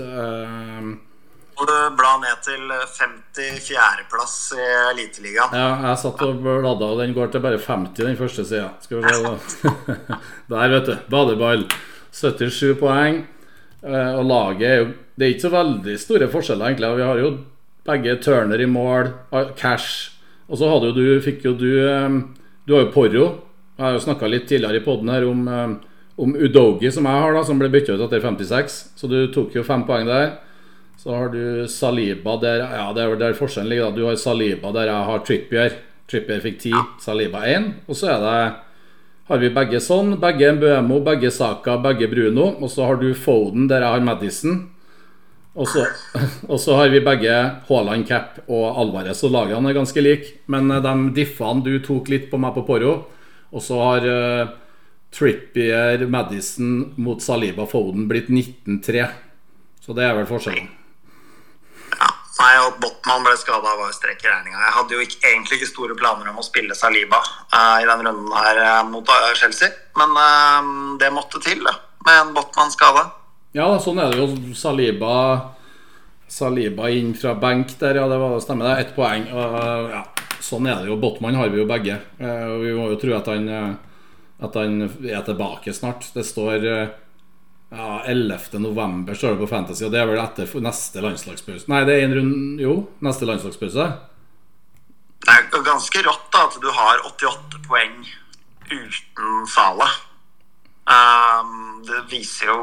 [1.55, 5.55] Må du bla ned til 54.-plass i Eliteligaen.
[5.57, 8.69] Ja, jeg satt og bladde, og den går til bare 50, den første sida.
[8.83, 9.73] Skal vi se
[10.51, 10.93] Der, vet du.
[11.09, 11.65] Badeball.
[12.13, 13.23] 77 poeng.
[13.81, 16.91] Uh, og laget er jo Det er ikke så veldig store forskjeller, egentlig.
[16.99, 17.32] Vi har jo
[17.88, 19.13] begge Turner i mål,
[19.56, 20.12] Cash.
[20.49, 21.71] Og så hadde jo du, fikk jo du
[22.65, 23.25] Du har jo Porro
[23.75, 25.41] jeg har jo snakka litt tidligere i poden her om,
[26.15, 28.75] om Udogi, som jeg har, da, som ble bytta ut etter 56.
[28.95, 30.38] Så du tok jo fem poeng der.
[30.95, 33.91] Så har du Saliba der Ja, det er vel der forskjellen ligger.
[33.91, 35.75] da Du har Saliba der jeg har Trippier.
[36.08, 37.67] Trippier fikk 10, Saliba 1.
[37.89, 38.38] Og så er det
[39.28, 40.15] har vi begge sånn.
[40.21, 42.54] Begge Mbuemo, begge Saka, begge Bruno.
[42.62, 44.62] Og så har du Foden, der jeg har Madison.
[45.55, 45.85] Og så,
[46.51, 47.33] og så har vi begge
[47.69, 50.33] Haaland, Cap og Alvarez, og lagene er ganske like.
[50.51, 52.95] Men eh, de diffene du tok litt på meg på Poro,
[53.55, 54.49] og så har uh,
[55.15, 59.05] Trippier, Madison mot Saliba Foden blitt 19-3.
[59.85, 60.67] Så det er vel forskjellen.
[61.95, 62.09] Ja,
[62.41, 64.59] Nei, og Botman ble skada, var strekk i regninga.
[64.59, 68.03] Jeg hadde jo ikke, egentlig ikke store planer om å spille Saliba uh, i den
[68.09, 73.07] runden her uh, mot Chelsea, men det måtte til da, med en Botman skada.
[73.55, 74.53] Ja, sånn er det jo.
[74.57, 75.15] Saliba
[76.27, 78.75] Saliba inn fra benk der, ja, det var, stemmer det.
[78.83, 79.27] Ett poeng.
[79.31, 80.03] Og, ja,
[80.43, 80.99] sånn er det jo.
[80.99, 81.99] Botman har vi jo begge.
[82.19, 83.47] Og vi må jo tro at han
[84.43, 86.09] at han er tilbake snart.
[86.13, 88.59] Det står ja, 11.
[88.59, 91.69] november står det på Fantasy, og det er vel etter neste landslagspause.
[91.71, 93.87] Nei, det er en rund Jo, neste landslagspause.
[95.25, 97.95] Det er ganske rått da at du har 88 poeng
[98.69, 99.87] uten Sala.
[100.85, 102.59] Um, det viser jo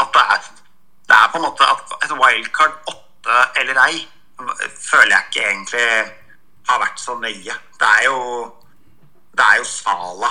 [0.00, 0.44] at det er
[1.04, 3.98] Det er på en måte at et wildcard 8 eller ei
[4.80, 5.88] føler jeg ikke egentlig
[6.68, 7.56] har vært så nøye.
[7.80, 8.20] Det er jo
[9.34, 10.30] Det er jo Sala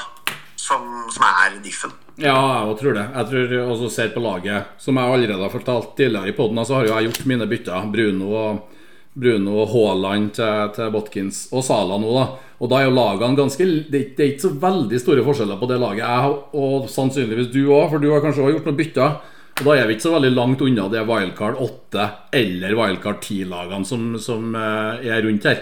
[0.56, 1.91] som, som er diffen.
[2.17, 3.04] Ja, jeg tror det.
[3.13, 4.69] Jeg tror også ser på laget.
[4.80, 7.89] Som jeg allerede har fortalt tidligere i poden, så har jo jeg gjort mine bytter.
[7.91, 8.73] Bruno og
[9.13, 12.26] Bruno og Haaland til, til Botkins og Sala nå, da.
[12.63, 15.78] Og da er jo lagene ganske Det er ikke så veldig store forskjeller på det
[15.82, 16.06] laget.
[16.06, 19.17] Jeg, og sannsynligvis du òg, for du har kanskje også gjort noen bytter.
[19.60, 22.08] Og da er vi ikke så veldig langt unna det Wildcard 8
[22.39, 25.62] eller Wildcard 10-lagene som, som, eh, er rundt her.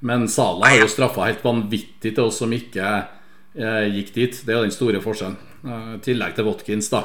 [0.00, 2.88] Men Sala har jo straffa helt vanvittig til oss som ikke
[3.54, 4.42] eh, gikk dit.
[4.42, 5.38] Det er jo den store forskjellen.
[5.62, 7.04] Eh, I tillegg til Watkins, da.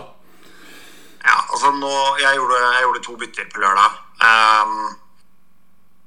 [1.24, 4.02] Ja, altså nå Jeg gjorde, jeg gjorde to bytter på lørdag.
[4.24, 5.03] Um,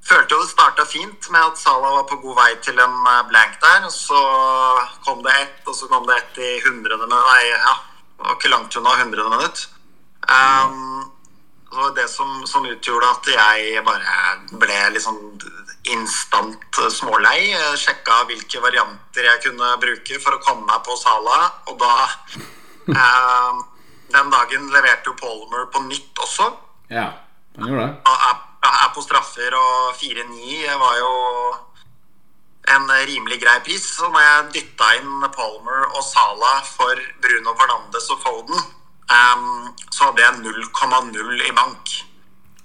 [0.07, 2.97] følte jo det starta fint med at Salah var på god vei til en
[3.29, 3.85] blank der.
[3.87, 4.21] Og så
[5.05, 7.75] kom det ett, og så kom det ett i hundrede Nei, ja,
[8.17, 9.67] det var ikke langt unna hundrede minutt.
[10.27, 11.11] Um,
[11.69, 15.21] det var det som, som, utgjorde at jeg bare ble sånn
[15.93, 17.53] instant smålei.
[17.79, 21.93] Sjekka hvilke varianter jeg kunne bruke for å komme meg på Sala, og da
[22.87, 23.65] um,
[24.07, 26.45] Den dagen leverte jo Polymer på nytt også.
[26.87, 27.09] Ja,
[27.59, 27.95] han gjorde det.
[28.07, 28.21] Og
[28.63, 31.13] er, er på straffer, og 4-9 var jo
[32.75, 33.85] en rimelig grei pris.
[33.97, 38.67] Så når jeg dytta inn Palmer og Sala for Bruno Fernandes og Foden,
[39.13, 41.95] um, så hadde jeg 0,0 i bank.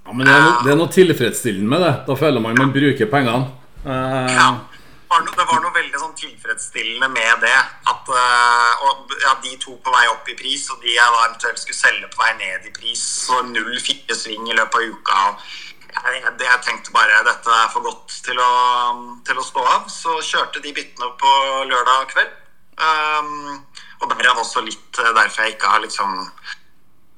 [0.02, 1.94] Ja, men det er, noe, det er, noe, tilfredsstillende med det.
[2.08, 3.50] Da føler man man bruker pengene.
[3.86, 4.50] Uh, ja.
[5.12, 7.58] Det var, noe, det var noe veldig sånn tilfredsstillende med det.
[7.92, 11.26] At uh, og, ja, de to på vei opp i pris, og de jeg da
[11.28, 15.20] eventuelt skulle selge på vei ned i pris, så 0-4 sving i løpet av uka.
[15.92, 18.52] Jeg, jeg tenkte bare dette er for godt til å,
[19.26, 19.90] til å stå av.
[19.92, 21.34] Så kjørte de byttene på
[21.68, 22.38] lørdag kveld.
[22.82, 23.60] Um,
[24.02, 26.24] og derav også litt derfor jeg ikke har liksom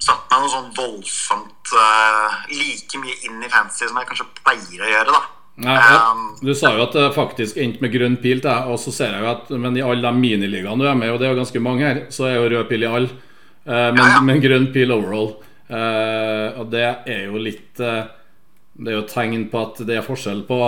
[0.05, 4.83] satt meg noe sånn voldsomt uh, like mye inn i fantasy som jeg kanskje pleier
[4.85, 5.23] å gjøre, da.
[5.65, 8.91] Nei, um, du sa jo at det faktisk endte med grønn pil deg, og så
[8.91, 11.31] ser jeg jo at Men i alle de miniligaene du er med og det er
[11.31, 13.13] jo ganske mange her, så er jo rød pil i alle.
[13.65, 14.21] Uh, men, ja, ja.
[14.27, 15.31] men, grønn pil overall.
[15.71, 17.81] Uh, og det er jo litt
[18.75, 20.59] Det er jo tegn på at det er forskjell på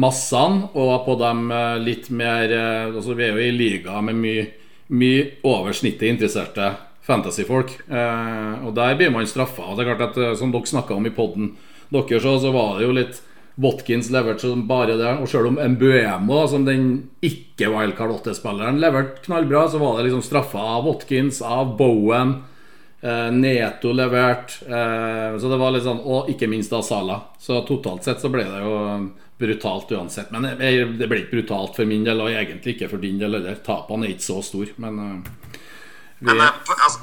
[0.00, 1.50] massene og på dem
[1.84, 4.46] litt mer Altså Vi er jo i liga med mye,
[4.88, 6.70] mye over snittet interesserte
[7.06, 7.74] fantasyfolk.
[7.90, 9.66] Eh, og der blir man straffa.
[9.66, 11.54] Og det er klart at eh, Som dere snakka om i poden
[11.92, 13.20] deres, så, så var det jo litt
[13.60, 15.10] Watkins leverte som bare det.
[15.20, 16.86] Og selv om Mbuemo, som den
[17.24, 22.38] ikke wildcard 8-spilleren, leverte knallbra, så var det liksom straffa av Watkins, av Bowen.
[23.02, 24.64] Eh, Neto leverte.
[24.66, 27.18] Eh, så det var litt sånn Og ikke minst da Sala.
[27.38, 28.76] Så totalt sett så ble det jo
[29.42, 30.30] brutalt uansett.
[30.30, 33.58] Men det, ble ikke brutalt for min del, og egentlig ikke for din del heller.
[33.66, 35.48] Tapene er ikke så store, men eh,
[36.22, 37.00] men altså,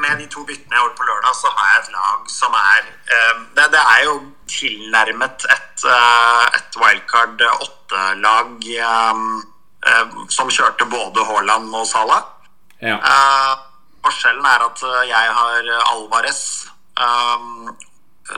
[0.00, 2.86] med de to byttene jeg gjorde på lørdag, så har jeg et lag som er
[3.12, 4.14] uh, det, det, er jo
[4.48, 12.24] tilnærmet et, uh, et wildcard åtte-lag uh, som kjørte både Haaland og Salah.
[12.80, 12.96] Ja.
[14.04, 16.42] Forskjellen er at jeg har Alvarez,
[17.00, 17.72] um,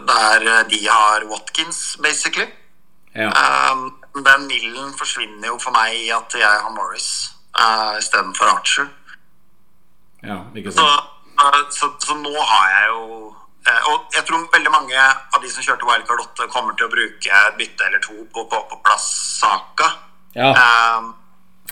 [0.09, 2.49] der de har Watkins, basically.
[3.17, 3.31] Ja.
[4.13, 8.89] den millen forsvinner jo for meg i at jeg har Morris uh, istedenfor Archer.
[10.23, 11.13] Ja, ikke sant.
[11.37, 13.03] Så, så, så, nå har jeg jo
[13.69, 16.93] eh, Og jeg tror veldig mange av de som kjørte Wildcard 8, kommer til å
[16.95, 19.91] bruke et bytte eller to på å få på plass Saka.
[20.37, 20.53] Ja.
[20.57, 21.13] Um,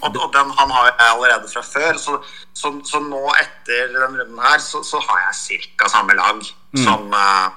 [0.01, 2.01] og, og, den han har jeg allerede fra før.
[2.01, 2.17] Så,
[2.57, 5.91] så, så nå etter den runden her, så, har jeg ca.
[5.93, 6.83] samme lag mm.
[6.83, 7.49] som, uh,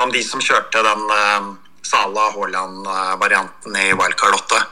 [0.00, 1.52] som, de som kjørte den uh,
[1.84, 4.64] Sala Haaland-varianten i Wildcard 8.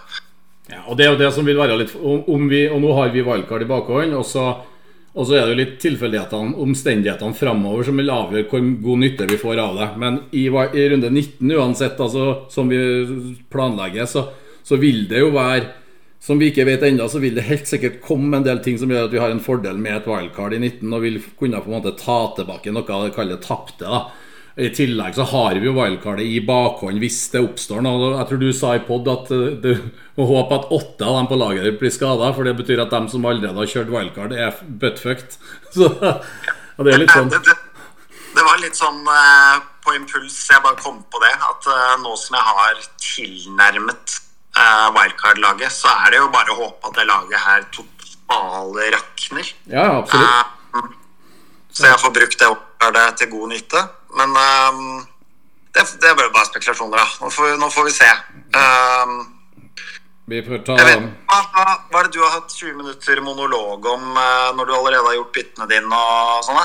[0.72, 2.92] Ja, og det er jo det som vil være litt om, om vi, Og nå
[2.96, 4.46] har vi wildcard i bakhånd, og så,
[5.12, 9.28] og så er det jo litt tilfeldighetene, omstendighetene framover, som vil avgjøre hvor god nytte
[9.28, 9.90] vi får av det.
[10.00, 12.80] Men i, i runde 19 uansett, altså, som vi
[13.52, 14.24] planlegger, så,
[14.64, 15.81] så vil det jo være
[16.22, 18.90] som vi ikke vet ennå, så vil det helt sikkert komme en del ting som
[18.92, 21.70] gjør at vi har en fordel med et wildcard i 19 og vil kunne på
[21.70, 23.88] en måte ta tilbake noe av det kaller tapte.
[23.88, 24.04] da
[24.52, 28.10] i tillegg så har vi jo wildcardet i bakhånd hvis det oppstår noe.
[28.18, 29.70] Jeg tror du sa i pod at eh, du
[30.18, 33.08] må håpe at åtte av dem på laget blir skada, for det betyr at dem
[33.08, 35.38] som allerede har kjørt wildcard, er buttfucked.
[35.74, 37.56] Så det er litt sånn det, det,
[38.36, 42.12] det, var litt sånn uh, på impuls jeg bare kom på det, at uh, nå
[42.20, 44.18] som jeg har tilnærmet
[44.58, 49.54] uh, wildcard-laget, så er det jo bare å håpe at det laget her totale rakner.
[49.70, 50.98] Ja, absolutt.
[51.72, 52.50] så jeg får brukt det
[52.82, 53.82] wildcardet til god nytte.
[54.16, 55.06] Men um,
[55.74, 57.06] det, det er bare spekulasjoner, da.
[57.20, 58.10] Nå får, nå får vi se.
[58.56, 59.14] Um,
[60.26, 61.40] vi får ta vet, hva,
[61.90, 65.18] hva, er det du har hatt 20 minutter monolog om uh, når du allerede har
[65.18, 66.62] gjort byttene dine og sånn?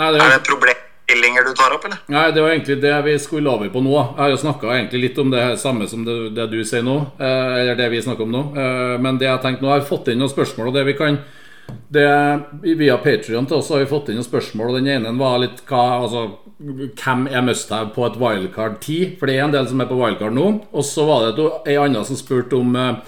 [0.00, 0.76] Er det
[1.10, 1.98] problemstillinger du tar opp, eller?
[2.06, 3.96] Nei, det var egentlig det vi skulle over på nå.
[3.96, 6.96] Jeg har jo snakka litt om det samme som det, det du sier nå.
[7.20, 8.42] Uh, eller det vi snakker om nå.
[8.54, 10.96] Uh, men det jeg tenkte nå, jeg har fått inn noen spørsmål, og det vi
[10.98, 11.20] kan
[11.90, 15.38] det, via Patrion til oss har vi fått inn noen spørsmål, og den ene var
[15.42, 16.24] litt hva altså,
[16.58, 19.16] hvem er must-have på et wildcard 10?
[19.20, 20.48] For det er en del som er på wildcard nå.
[20.74, 22.98] Og så var det ei anna som spurte om eh,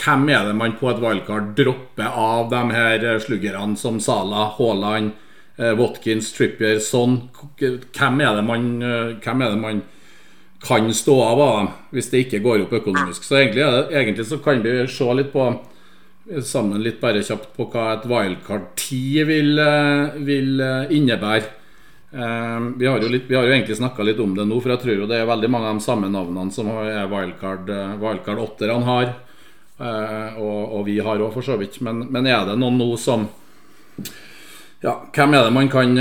[0.00, 4.52] hvem er det man på et wildcard dropper av de her eh, sluggerne som Sala,
[4.56, 5.25] Haaland, eh,
[5.56, 7.20] Watkins, Trippier, sånn.
[7.56, 9.82] Hvem er det man, eh, hvem er det man
[10.60, 13.24] kan stå av av hvis det ikke går opp økonomisk?
[13.24, 15.46] Så egentlig, egentlig så kan vi se litt på
[16.42, 21.54] sammen litt bare kjapt på hva et wildcard 10 vil, eh, vil innebære.
[22.16, 25.00] Vi, har litt, vi, har jo egentlig snakka litt om det nå, for jeg tror
[25.02, 27.68] jo det er veldig mange av de samme navnene som er wildcard,
[28.00, 29.10] wildcard 8-erne har.
[30.38, 31.76] Og, og, vi har òg, for så vidt.
[31.84, 33.26] Men, men, er det noen nå som
[34.84, 35.96] Ja, hvem er det man kan,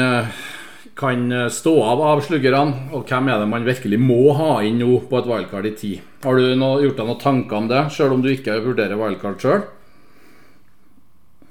[0.99, 2.89] kan stå av av sluggerne?
[2.97, 6.03] Og hvem er det man virkelig må ha inn nå på et wildcard i 10?
[6.25, 9.39] Har du no, gjort deg noen tanker om det, sjøl om du ikke vurderer wildcard
[9.41, 9.65] sjøl?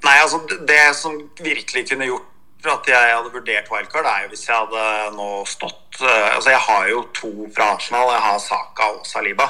[0.05, 2.31] Nei, altså det som virkelig kunne gjort
[2.65, 6.61] at jeg hadde vurdert wildcard, er jo hvis jeg hadde nå stått uh, Altså, jeg
[6.67, 8.11] har jo to fra Arsenal.
[8.13, 9.47] Jeg har Saka og Saliba.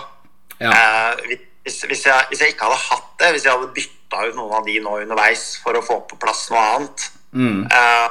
[0.59, 0.71] Ja.
[0.71, 4.37] Eh, hvis, hvis, jeg, hvis, jeg, ikke hadde hatt det, hvis jeg hadde bytta ut
[4.37, 7.61] noen av de nå underveis for å få på plass noe annet, mm.
[7.67, 8.07] uh,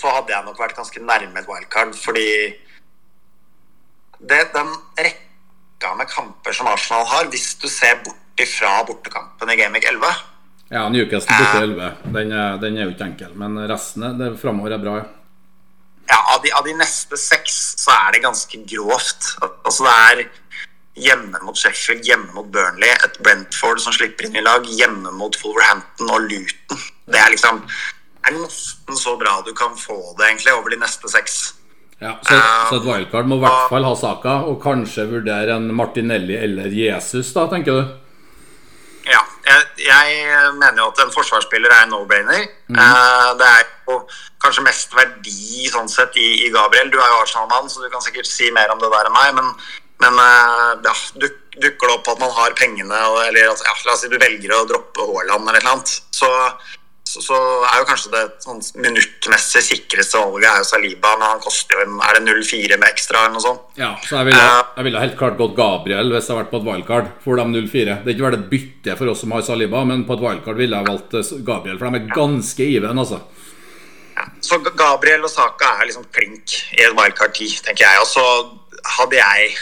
[0.00, 2.28] så hadde jeg nok vært ganske nærme et wildcard, fordi
[4.20, 9.58] det, den rekka med kamper som Arsenal har, hvis du ser bort ifra bortekampen i
[9.60, 10.12] Gamic 11
[10.70, 11.92] ja, Newcastle borte 11.
[12.14, 15.00] Den er, den er jo ikke enkel, men resten det, framover er bra.
[15.00, 15.08] Ja,
[16.12, 19.32] ja av, de, av, de, neste seks så er det ganske grovt.
[19.42, 20.22] Altså det er
[21.08, 25.34] hjemme mot Sheffield, hjemme mot Burnley, et Brentford som slipper inn i lag, hjemme mot
[25.42, 26.86] Wolverhampton og Luton.
[27.10, 27.64] Det er liksom
[28.26, 31.40] er nesten så bra du kan få det egentlig over de neste seks.
[32.00, 32.36] Ja, så,
[32.70, 36.72] så et wildcard må i hvert fall ha saka, og kanskje vurdere en Martinelli eller
[36.72, 37.98] Jesus, da, tenker du?
[39.10, 39.20] Ja.
[39.50, 40.16] Jeg, jeg,
[40.60, 42.44] mener jo at en forsvarsspiller er en no-brainer.
[42.70, 42.80] Mm.
[43.40, 43.96] Det er jo
[44.40, 46.90] kanskje mest verdi sånn sett i, i Gabriel.
[46.92, 49.32] Du er jo Arsenal-mann, så du kan sikkert si mer om det der enn meg.
[49.40, 49.50] Men,
[50.04, 53.96] men uh, ja, duk, dukker det opp at man har pengene, eller at ja, la
[53.96, 56.30] oss si du velger å droppe Haaland eller noe annet, så
[57.10, 61.42] så, så, er jo kanskje det sånn minuttmessig sikreste valget er jo Saliba, men han
[61.42, 63.64] koster jo er det 0-4 med ekstra eller noe sånt.
[63.80, 66.52] Ja, så jeg ville, uh, jeg ville helt klart gått Gabriel hvis jeg hadde vært
[66.52, 67.98] på et wildcard for de 0-4.
[68.04, 70.62] Det er ikke vært et bytte for oss som har Saliba, men på et wildcard
[70.62, 73.20] ville jeg valgt eh, Gabriel, for de er ganske even, altså.
[74.14, 78.04] Ja, så Gabriel og Saka er liksom klink i et wildcard 10, tenker jeg.
[78.04, 78.26] Og så
[79.00, 79.54] hadde jeg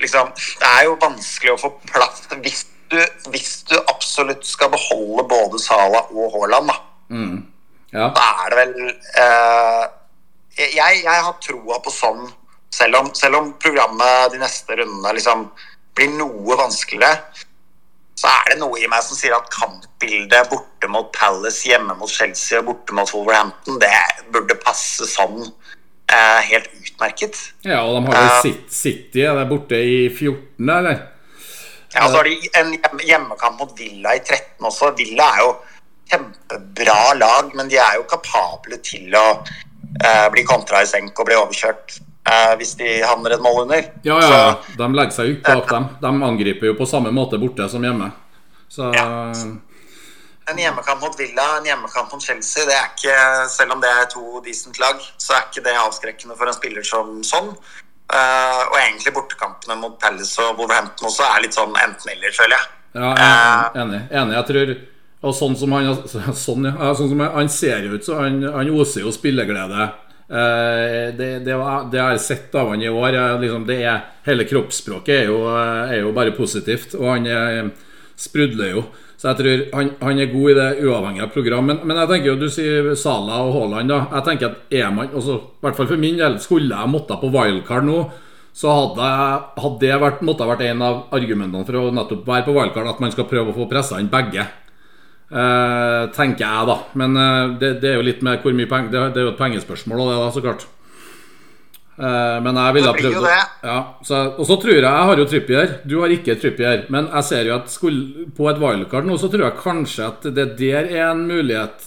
[0.00, 2.98] liksom Det er jo vanskelig å få plass hvis du,
[3.32, 6.76] hvis du absolutt skal beholde både Sala og Haaland, da,
[7.14, 7.36] mm.
[7.94, 8.10] ja.
[8.16, 9.84] da er det vel eh,
[10.60, 12.24] jeg, jeg, har troa på sånn,
[12.74, 15.46] selv om, selv om, programmet de neste rundene liksom
[15.96, 17.46] blir noe vanskeligere,
[18.20, 22.10] så er det noe i meg som sier at kampbildet borte mot Palace, hjemme mot
[22.10, 23.94] Chelsea og borte mot Wolverhampton, det
[24.34, 27.38] burde passe sånn eh, helt utmerket.
[27.64, 31.00] Ja, og de har jo uh, City er det borte i 14., eller?
[31.94, 34.92] Ja, så har de en hjemmekamp mot Villa i 13 også.
[34.98, 35.50] Villa er jo
[36.10, 41.28] kjempebra lag, men de er jo kapable til å uh, bli kontra i senk og
[41.28, 41.96] bli overkjørt
[42.30, 43.90] uh, hvis de havner et mål under.
[44.06, 44.52] Ja, ja, ja.
[44.78, 45.90] de legger seg jo ikke bak dem.
[46.02, 48.12] De angriper jo på samme måte borte som hjemme.
[48.70, 49.06] Så ja.
[50.50, 53.18] En hjemmekamp mot Villa, en hjemmekamp mot Chelsea, det er ikke,
[53.50, 56.86] selv om det er to decent lag, så er ikke det avskrekkende for en spiller
[56.86, 57.52] som sånn.
[58.10, 62.70] Uh, og egentlig bortekampene mot Palace og Wolverhampton også er litt sånn enten-eller, føler jeg.
[62.98, 64.00] Ja, er enig.
[64.10, 64.34] enig.
[64.34, 64.72] Jeg tror
[65.20, 65.90] og sånn som han
[66.46, 66.92] sånn, ja.
[66.96, 69.90] sånn som han ser ut, så han, han oser jo spilleglede.
[70.30, 71.56] Eh, det, det,
[71.92, 73.18] det har jeg sett av han i år.
[73.42, 76.96] Liksom, det er, hele kroppsspråket er jo, er jo, bare positivt.
[76.98, 77.70] Og han er,
[78.20, 78.86] sprudler jo.
[79.20, 81.66] Så jeg tror han, han, er god i det uavhengige program.
[81.68, 83.92] Men, men, jeg tenker jo, du sier Sala og Haaland.
[83.92, 86.92] da Jeg tenker at er man, også, i hvert fall for min del, skulle jeg
[86.92, 88.00] måtte på wildcard nå
[88.60, 89.10] så hadde,
[89.62, 93.02] hadde det vært, måtte vært en av argumentene for å nettopp være på wildcard at
[93.02, 94.46] man skal prøve å få pressa inn begge.
[95.30, 96.76] Uh, tenker jeg, da.
[96.98, 99.34] Men uh, det, det, er jo litt med hvor mye penger det, det, er jo
[99.36, 100.66] et pengespørsmål, og det, da, så klart.
[102.00, 103.40] Uh, men jeg ville ha prøvd det.
[103.68, 103.78] Ja,
[104.08, 105.74] så, og så tror jeg Jeg har jo Trippier.
[105.84, 106.86] Du har ikke Trippier.
[106.92, 110.30] Men jeg ser jo at skulle, på et wildcard nå, så tror jeg kanskje at
[110.36, 111.84] det der er en mulighet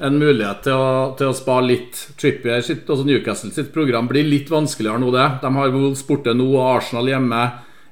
[0.00, 1.98] En mulighet til å, til å spa litt.
[2.20, 5.26] Trippier sitt, altså Newcastle sitt program blir litt vanskeligere nå, det.
[5.42, 7.42] De har Wolves borte nå og Arsenal hjemme.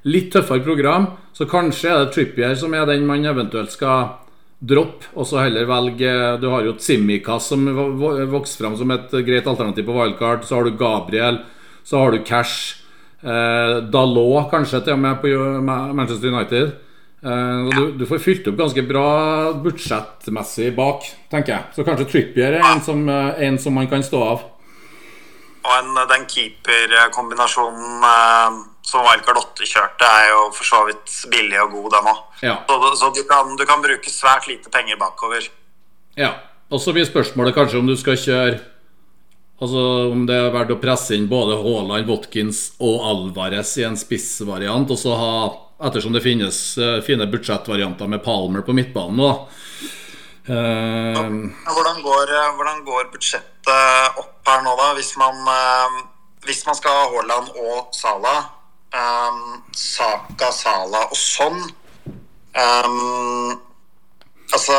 [0.09, 1.11] Litt tøffere program.
[1.37, 4.28] Så kanskje er det Trippier som er den man eventuelt skal
[4.59, 7.63] dropp, og så heller velge Du har jo Tsimikas som
[8.31, 10.43] vokste fram som et greit alternativ på wildcard.
[10.45, 11.41] Så har du Gabriel,
[11.83, 12.75] så har du Cash.
[13.19, 15.31] Eh, Dalot kanskje til og med på
[15.63, 16.71] Manchester United.
[17.23, 19.07] Eh, du, du, får fylt opp ganske bra
[19.63, 21.75] budsjettmessig bak, tenker jeg.
[21.75, 24.47] Så kanskje Trippier er en som, eh, en som man kan stå av.
[25.59, 31.59] Og en, den keeperkombinasjonen eh som Wildcard 8 kjørte, er jo for så vidt billig
[31.61, 32.19] og god, den òg.
[32.45, 32.57] Ja.
[32.65, 35.45] Så, så du, kan, du, kan, bruke svært lite penger bakover.
[36.17, 36.33] Ja.
[36.69, 38.59] Og så blir spørsmålet kanskje om du skal kjøre
[39.59, 39.81] Altså
[40.13, 44.87] om det er verdt å presse inn både Haaland, Watkins og Alvarez i en spissvariant,
[44.87, 45.33] og så ha
[45.89, 49.27] Ettersom det finnes uh, fine budsjettvarianter med Palmer på midtbanen nå,
[50.47, 51.19] uh,
[51.71, 54.89] hvordan, går, eh, hvordan går budsjettet opp her nå, da?
[54.97, 55.39] Hvis man,
[56.47, 58.58] hvis man skal ha Haaland og Salah
[58.93, 59.41] um,
[59.75, 61.61] Saka, Sala og sånn.
[62.59, 63.57] Um,
[64.49, 64.77] altså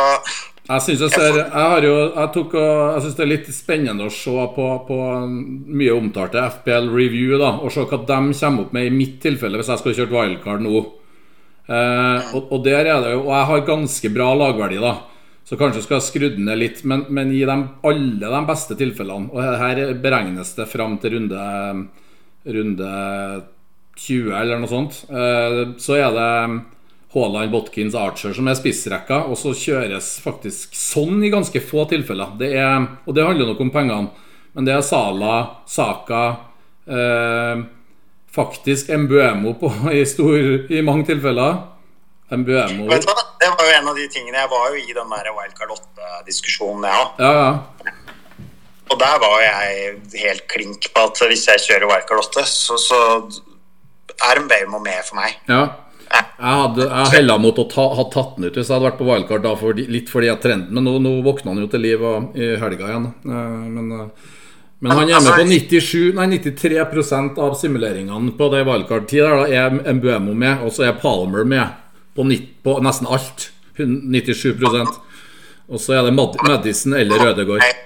[0.71, 4.07] jeg synes jeg, ser, jeg, har jo, jeg, tok, jeg synes det er litt spennende
[4.07, 7.35] å se på, på mye omtalte FPL Review.
[7.41, 10.15] da, Og se hva de kommer opp med i mitt tilfelle, hvis jeg skulle kjørt
[10.15, 10.85] wildcard nå.
[11.67, 14.95] Eh, og, og, der er det jo, og jeg har ganske bra lagverdi, da.
[15.49, 16.85] Så kanskje skal jeg skrudd ned litt.
[16.87, 17.59] Men, men i de,
[17.91, 21.49] alle de beste tilfellene, og her beregnes det fram til runde,
[22.47, 22.93] runde
[24.01, 26.29] 20 eller noe sånt, eh, så er det
[27.11, 32.37] Haaland, Botkins, Archer som er spissrekka, og så kjøres faktisk sånn i ganske få tilfeller.
[32.39, 35.35] Det er, og det handler nok om pengene, men det er Sala,
[35.71, 36.23] Saka
[36.87, 37.67] eh,
[38.31, 40.39] Faktisk Mbuemo på, i, stor,
[40.71, 41.65] i mange tilfeller.
[42.31, 43.25] Mbuemo Vet du hva?
[43.41, 46.85] Det var jo en av de tingene Jeg var jo i den der Wildcard 8-diskusjonen,
[46.87, 47.31] jeg ja.
[47.33, 47.49] ja,
[47.89, 47.95] ja.
[48.91, 53.01] Og der var jeg helt klink på at hvis jeg kjører Wildcard 8, så, så
[54.29, 55.39] er Mbeumo med for meg.
[55.51, 55.63] Ja.
[56.11, 58.99] Jeg hadde jeg hella mot å ta, ha tatt den ut hvis jeg hadde vært
[58.99, 61.85] på wildcard da, for, litt fordi jeg trente Men nå, nå våkna han jo til
[61.85, 62.03] liv
[62.35, 63.07] i helga igjen.
[63.31, 64.33] Eh, men, eh,
[64.81, 69.23] men han er med på 97, nei, 93% av simuleringene på det wildcard-tid.
[69.23, 71.79] Der er Mbuemo med, og så er Palmer med
[72.17, 72.27] på,
[72.65, 73.51] på nesten alt.
[73.81, 74.99] 97%
[75.71, 77.63] Og så er det Mad Madison eller Rødegård.
[77.63, 77.77] Jeg,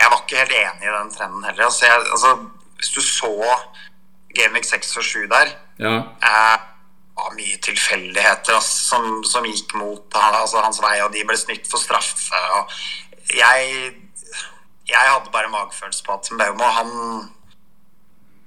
[0.00, 1.68] jeg var ikke helt enig i den trenden heller.
[1.68, 2.32] Altså, jeg, altså,
[2.80, 3.30] hvis du så
[4.36, 5.94] Gameweek 6 og 7 der ja.
[6.30, 6.58] eh,
[7.18, 11.66] var mye tilfeldigheter altså, som, som, gikk mot altså, hans vei, og de ble snytt
[11.70, 12.42] for straffe.
[13.34, 13.94] jeg,
[14.88, 16.94] jeg hadde bare magefølelse på at Baumo han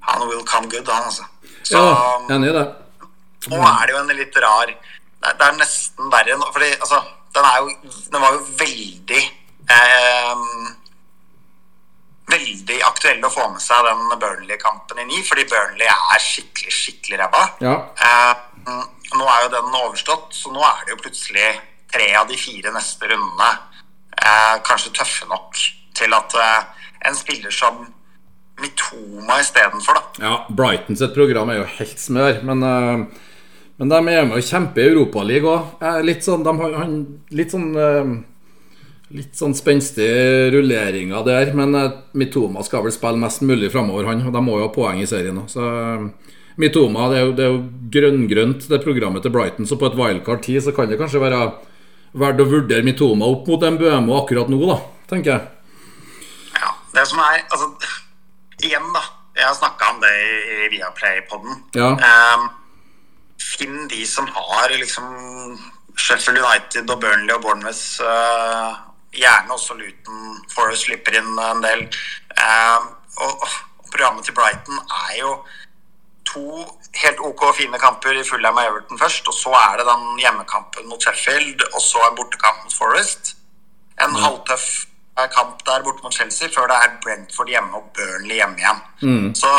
[0.02, 1.24] han will come good, han, altså.
[1.64, 2.66] Så, ja, enig i det.
[3.52, 7.00] Nå er det jo en litt rar Det er nesten verre Fordi altså,
[7.34, 9.22] den, er jo, den var jo veldig
[9.76, 10.44] eh,
[12.32, 17.22] veldig aktuelle å få med seg den Burnley-kampen i ni, fordi Burnley er skikkelig, skikkelig
[17.22, 17.44] ræva.
[17.64, 17.76] Ja.
[18.08, 18.76] Eh,
[19.18, 21.50] nå er jo den overstått, så nå er det jo plutselig
[21.92, 23.50] tre av de fire neste rundene
[24.16, 25.60] eh, kanskje tøffe nok
[25.98, 27.84] til at eh, en spiller som
[28.62, 30.22] Mitoma istedenfor, da.
[30.22, 33.22] Ja, Brighton sitt program er jo helt smør, men uh,
[33.82, 35.70] men de er med å kjempe i Europaligaen òg.
[35.82, 36.92] Eh, litt sånn, de har, han,
[37.34, 38.12] litt sånn uh,
[39.12, 40.08] Litt sånn spenstig
[40.54, 44.24] rulleringer der, men uh, Mitoma skal vel spille mest mulig framover, han.
[44.28, 45.50] Og de må jo ha poeng i serien òg.
[45.52, 46.06] Så uh,
[46.62, 47.58] Mitoma, det er jo, det jo
[47.96, 49.68] grønn-grønt, det programmet til Brighton.
[49.68, 51.42] Så på et wildcard 10 så kan det kanskje være
[52.22, 54.78] verdt å vurdere Mitoma opp mot Mbuemo akkurat nå, da,
[55.12, 55.42] tenker jeg.
[56.60, 57.72] Ja, det som er Altså,
[58.64, 59.04] igjen, da.
[59.38, 61.62] Jeg har snakka om det i Viaplay-poden.
[61.80, 61.94] Ja.
[61.96, 62.50] Um,
[63.40, 65.08] finn de som har liksom
[65.96, 71.88] Sheffield United og Burnley og Bournemouth uh, Gjerne også Luton Forest slipper inn en del.
[72.38, 73.60] Uh, og, og,
[73.92, 75.32] programmet til Brighton er jo
[76.24, 76.62] to
[76.96, 79.28] helt OK fine kamper i Fulham og Everton først.
[79.28, 83.36] Og så er det den hjemmekampen mot Sheffield, og så en bortekamp mot Forest.
[84.00, 84.22] En mm.
[84.24, 84.70] halvtøff
[85.36, 88.80] kamp der borte mot Chelsea før det er Brentford hjemme og Burnley hjemme igjen.
[89.02, 89.36] Mm.
[89.36, 89.52] Så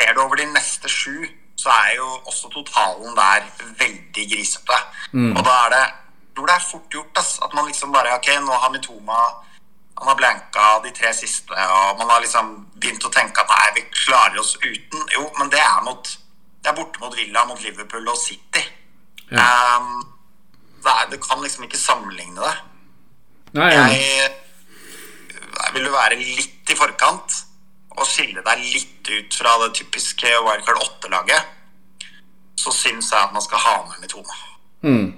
[0.00, 1.24] ser du over de neste sju,
[1.56, 3.46] så er jo også totalen der
[3.78, 4.78] veldig grisete.
[5.12, 5.36] Mm.
[5.36, 5.84] Og da er det
[6.36, 9.20] tror det er fort gjort ass, at man liksom bare Ok, nå har Mitoma
[9.96, 13.68] han har blanka de tre siste, og man har liksom begynt å tenke at nei,
[13.78, 15.06] vi klarer oss uten.
[15.14, 16.10] Jo, men det er, mot,
[16.60, 18.60] det er borte mot Villa, mot Liverpool og City.
[19.30, 19.46] Ja.
[19.80, 20.04] Um,
[20.84, 22.52] det, er, du kan liksom ikke sammenligne det.
[23.56, 23.86] Nei, ja.
[23.94, 24.28] jeg,
[25.32, 27.40] jeg vil jo være litt i forkant
[27.96, 31.54] og skille deg litt ut fra det typiske Wildcard 8-laget,
[32.60, 34.42] så syns jeg at man skal ha med Mitoma.
[34.84, 35.08] Mm.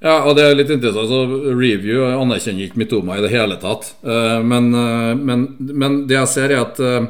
[0.00, 1.08] Ja, og det er litt interessant.
[1.08, 3.94] Så review anerkjenner ikke Mitoma i det hele tatt.
[4.04, 7.08] Eh, men, eh, men, men det jeg ser, er at eh,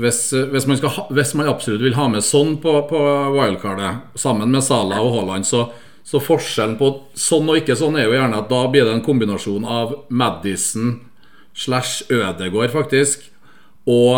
[0.00, 3.00] hvis, hvis, man ha, hvis, man absolutt vil ha med sånn på, på
[3.36, 5.66] wildcardet, sammen med Salah og Haaland, så,
[6.04, 9.04] så, forskjellen på sånn og ikke sånn er jo gjerne at da blir det en
[9.04, 10.96] kombinasjon av Madison
[11.52, 13.28] slash Ødegård, faktisk,
[13.84, 14.16] og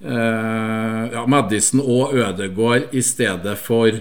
[0.00, 4.00] eh, ja, Madison og Ødegård i stedet for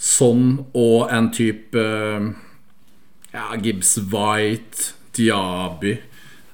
[0.00, 1.84] Sånn og en type
[3.34, 5.94] ja, Gibbs White, Diaby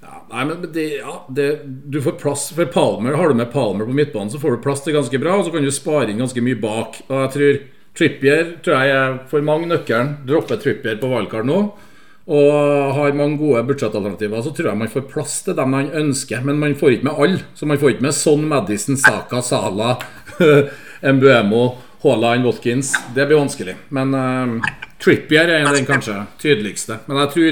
[0.01, 3.17] ja, Nei, men det, ja, det, Du får plass for Palmer.
[3.19, 5.55] Har du med Palmer på midtbanen, så får du plass til ganske bra, og så
[5.55, 7.03] kan du spare inn ganske mye bak.
[7.09, 7.61] Og jeg tror
[8.01, 10.21] Trippier tror jeg er for mange nøkkelen.
[10.29, 11.61] Dropper Trippier på valgkart nå.
[12.31, 16.45] Og har man gode budsjettalternativer, så tror jeg man får plass til dem man ønsker.
[16.47, 17.45] Men man får ikke med alle.
[17.59, 19.97] Så man får ikke med sånn Madison, Saka, Sala,
[21.17, 21.65] Mbuemo
[22.03, 23.77] Haaland, Watkins Det blir vanskelig.
[23.89, 27.01] Men uh, Trippier er den kanskje tydeligste.
[27.07, 27.51] Men jeg tror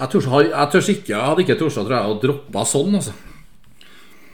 [0.00, 3.12] Jeg, tør, jeg, tør ikke, jeg hadde ikke tort tror jeg, å droppe sånn, altså.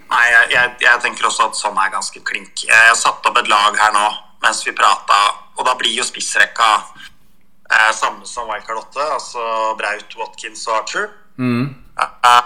[0.06, 2.62] Nei, jeg, jeg, tenker også at sånn er ganske klink.
[2.68, 4.06] Jeg har satt opp et lag her nå
[4.44, 5.18] mens vi prata,
[5.56, 9.46] og da blir jo spissrekka eh, samme som Wildcard 8, altså
[9.78, 11.08] Braut, Watkins og Archer.
[11.40, 11.72] Mm.
[11.98, 12.42] Eh,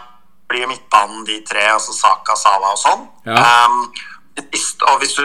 [0.51, 3.05] blir jo midtbanen de tre, altså Saka, Sala og sånn.
[3.29, 3.43] Ja.
[3.67, 3.85] Um,
[4.89, 5.25] og hvis du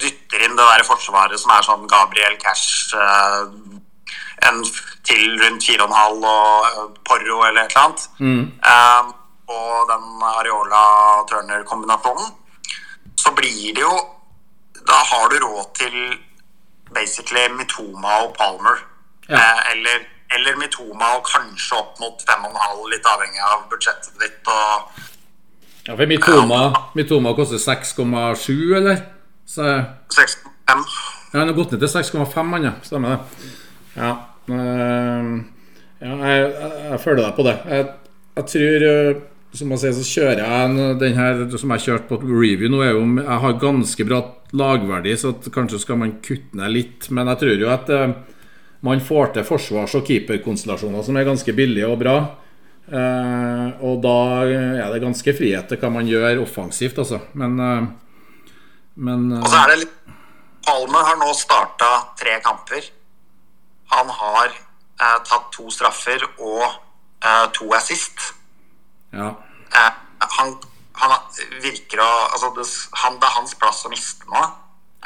[0.00, 3.44] dytter inn det der forsvaret som er sånn Gabriel Cash uh,
[4.46, 4.62] en
[5.06, 8.44] til rundt 4,5 og uh, Porro eller et eller annet, mm.
[8.72, 9.14] um,
[9.56, 12.28] og den Areola-Turner-kombinasjonen,
[13.16, 13.94] så blir det jo
[14.86, 15.96] Da har du råd til
[16.94, 18.76] basically Mitoma og Palmer.
[19.28, 19.34] Ja.
[19.34, 24.46] Eh, eller, eller Mitoma og kanskje opp mot 5,5, litt avhengig av budsjettet ditt.
[24.46, 25.02] og
[25.86, 26.62] ja, for Mitoma,
[26.98, 29.04] Mitoma koster 6,7, eller?
[29.46, 30.82] 6,5.
[31.32, 32.72] Ja, han har gått ned til 6,5, han, ja.
[32.82, 33.50] Stemmer det.
[33.96, 34.10] Ja,
[34.50, 35.30] uh,
[36.02, 36.50] ja jeg,
[36.90, 37.56] jeg, føler deg på det.
[37.70, 37.88] Jeg,
[38.36, 39.24] jeg tror uh,
[39.56, 42.90] Som jeg sier, så kjører jeg den her som jeg kjørte på review nå, er
[42.92, 44.18] jo Jeg har ganske bra
[44.56, 47.06] lagverdi, så kanskje skal man kutte ned litt.
[47.14, 48.16] Men jeg tror jo at uh,
[48.86, 52.18] man får til forsvars- og keeperkonstellasjoner som er ganske billige og bra.
[52.86, 57.18] Uh, og da er det ganske frihet til hva man gjør offensivt, altså.
[57.34, 58.52] Men, uh,
[59.02, 59.96] men uh, Og så er det litt
[60.66, 62.86] Palmer har nå starta tre kamper.
[63.92, 64.54] Han har
[64.98, 66.64] tatt to straffer og
[67.54, 68.32] to assist.
[69.14, 69.28] Ja.
[69.70, 70.50] han,
[70.98, 71.14] han,
[71.62, 72.64] virker å altså det,
[72.98, 74.42] han, det, er hans plass å miste nå.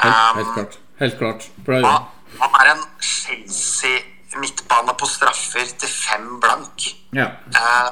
[0.01, 0.81] Helt, helt klart.
[1.03, 1.47] Helt klart.
[1.69, 2.09] Han,
[2.41, 4.01] han er en Chelsea
[4.37, 6.87] midtbane på straffer til fem blank.
[7.15, 7.27] Ja.
[7.27, 7.89] Eh,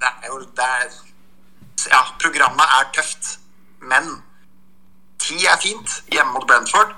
[0.00, 1.00] det er jo det er,
[1.92, 3.38] Ja, programmet er tøft,
[3.80, 4.22] men
[5.18, 6.94] ti er fint hjemme mot Brentford.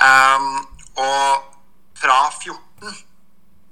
[0.00, 1.54] Um, og
[2.00, 2.96] fra 14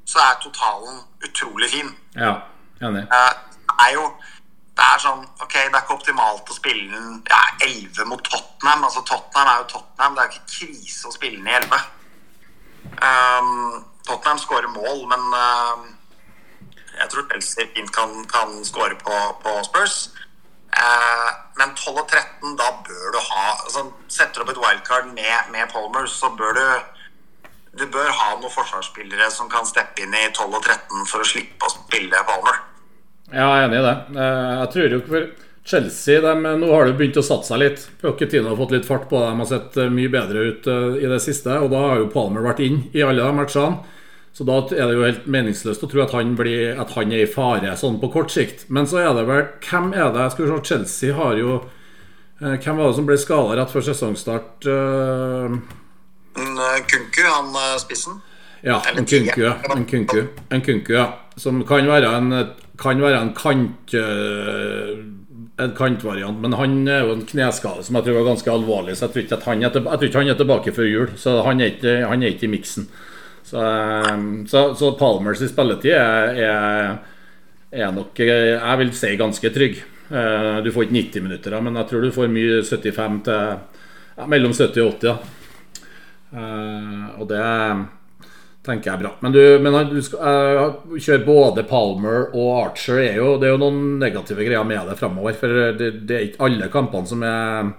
[0.06, 1.90] så er totalen utrolig fin.
[2.14, 2.34] Ja,
[2.82, 3.02] enig.
[3.02, 3.34] Uh,
[3.66, 4.04] det er jo
[4.78, 8.84] det er sånn Ok, det er ikke optimalt å spille den ja, 11 mot Tottenham.
[8.86, 10.14] Altså Tottenham er jo Tottenham.
[10.14, 11.80] Det er jo ikke krise å spille den i 11.
[13.02, 15.84] Um, Tottenham skårer mål, men uh,
[16.98, 19.98] jeg tror Chelsea fint kan, kan skåre på, på, Spurs.
[20.72, 21.30] Uh,
[21.60, 25.50] men 12 og 13, da bør du ha altså, Setter du opp et wildcard med,
[25.54, 26.64] med Palmer, så bør du
[27.78, 31.28] du bør ha noen forsvarsspillere som kan steppe inn i 12 og 13 for å
[31.28, 32.56] slippe å spille Palmer.
[33.28, 33.94] Ja, jeg er enig i det.
[34.16, 35.28] Eh, jeg tror jo for
[35.68, 37.84] Chelsea de, Nå har det begynt å satse seg litt.
[38.00, 39.28] Pochettino har fått litt fart på det.
[39.28, 40.66] De har sett mye bedre ut
[40.98, 41.54] i det siste.
[41.60, 43.97] Og da har jo Palmer vært inn i alle de matchene.
[44.38, 47.24] Så da er det jo helt meningsløst å tro at han, blir, at han er
[47.24, 48.68] i fare sånn på kort sikt.
[48.70, 50.28] Men så er det vel Hvem er det?
[50.30, 53.86] Skal vi se, Chelsea har jo eh, Hvem var det som ble skada rett før
[53.88, 54.68] sesongstart?
[54.70, 55.58] Uh...
[56.38, 57.50] Kunku, han
[57.82, 58.20] spissen?
[58.62, 59.42] Ja, en kunku.
[59.74, 60.22] En kunku,
[60.54, 61.08] en kunku, ja.
[61.34, 62.30] Som kan være en,
[62.78, 66.38] kan være en kant, en kantvariant.
[66.46, 69.26] Men han er jo en kneskade som jeg tror var ganske alvorlig, så jeg tror
[69.26, 71.12] ikke han er tilbake før jul.
[71.18, 72.86] Så han er ikke, han er ikke i miksen.
[73.48, 73.62] Så,
[74.50, 76.98] så, så Palmers spilletid er,
[77.72, 79.80] er, nok, jeg vil si, ganske trygg.
[80.08, 83.40] Du får ikke 90 minutter, men jeg tror du får mye 75 til
[84.18, 85.08] ja, mellom 70 og 80.
[85.08, 85.16] Ja.
[87.18, 87.42] Og det
[88.68, 89.12] tenker jeg bra.
[89.24, 93.00] Men du, men du skal uh, kjøre både Palmer og Archer.
[93.02, 95.36] Er jo, det er jo noen negative greier med det framover.
[95.38, 97.72] For det, det, er ikke alle kampene som er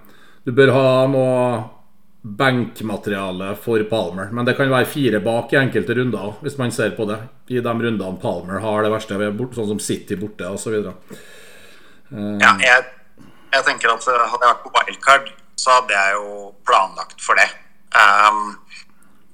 [0.46, 1.36] Du bør ha noe
[2.22, 4.28] benkmateriale for Palmer.
[4.32, 7.20] Men det kan være fire bak i enkelte runder hvis man ser på det.
[7.48, 9.18] I de rundene Palmer har det verste,
[9.56, 10.76] sånn som City borte osv.
[12.10, 12.86] Uh, ja, jeg,
[13.54, 17.48] jeg tenker at hadde jeg vært på wildcard, så hadde jeg jo planlagt for det.
[17.96, 18.58] Um,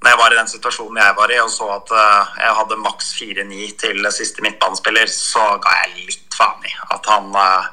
[0.03, 2.79] når jeg var i den situasjonen jeg var i og så at uh, jeg hadde
[2.85, 7.67] maks 4-9 til siste midtbanespiller, så ga jeg litt faen i at han, uh,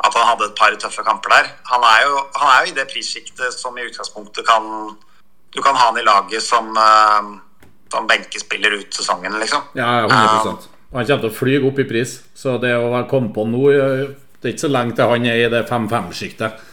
[0.00, 1.52] at han hadde et par tøffe kamper der.
[1.70, 4.96] Han er jo, han er jo i det prissjiktet som i utgangspunktet kan
[5.50, 9.64] Du kan ha han i laget som, uh, som benkespiller ut sesongen, liksom.
[9.74, 13.44] Ja, 100% Han kommer til å fly opp i pris, så det å komme på
[13.50, 16.66] nå Det er ikke så lenge til han er i det 5-5-sjiktet.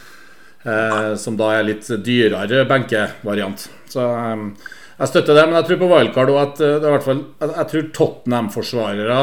[1.18, 3.70] som da er litt dyrere benkevariant.
[3.88, 4.50] Så um,
[4.98, 7.20] jeg støtter det, men jeg tror på wildcard òg at eh, det er hvert fall
[7.44, 9.20] Jeg tror Tottenham-forsvarere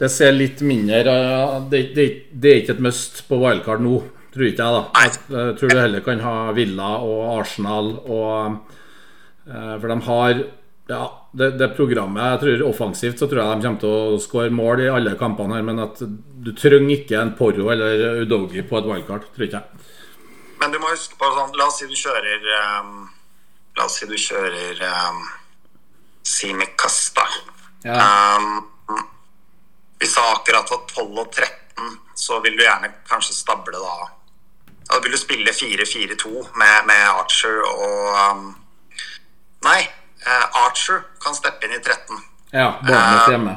[0.00, 1.02] Det ser litt mindre
[1.70, 4.00] det, det, det, er ikke et must på wildcard nå,
[4.34, 5.04] tror ikke jeg, da.
[5.04, 8.32] Jeg tror du heller kan ha Villa og Arsenal og
[9.46, 10.34] eh, For de har
[10.90, 11.04] ja,
[11.38, 14.82] det, det, programmet jeg tror Offensivt så tror jeg de kommer til å skåre mål
[14.82, 18.88] i alle kampene her, men at du trenger ikke en Porro eller Udogi på et
[18.90, 19.88] wildcard, tror ikke jeg.
[20.62, 22.50] Men du må huske på sånn La oss si du kjører
[22.82, 23.02] um
[23.76, 25.22] La oss si du kjører um,
[26.28, 27.24] Simi Casta.
[27.86, 27.96] Ja.
[28.36, 28.60] Um,
[30.02, 34.08] hvis akkurat har 12 og 13, så vil du gjerne kanskje stable da
[34.90, 38.48] Da vil du spille 4-4-2 med, med, Archer og um,
[39.62, 39.82] Nei,
[40.26, 42.18] uh, Archer kan steppe inn i 13.
[42.50, 43.54] Ja, Bournemouth uh, hjemme.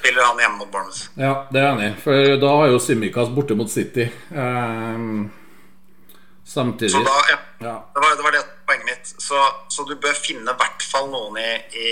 [0.00, 1.08] Spiller han hjemme mot Bournemouth.
[1.16, 1.96] Ja, det er jeg enig i.
[2.04, 4.10] For da har jo Simikas borte mot City.
[4.36, 5.30] Um,
[6.44, 7.74] samtidig Så da, ja, ja.
[7.94, 9.14] Det, var, det var det poenget mitt.
[9.16, 9.40] Så,
[9.72, 11.90] så du bør finne i hvert fall noen i, i,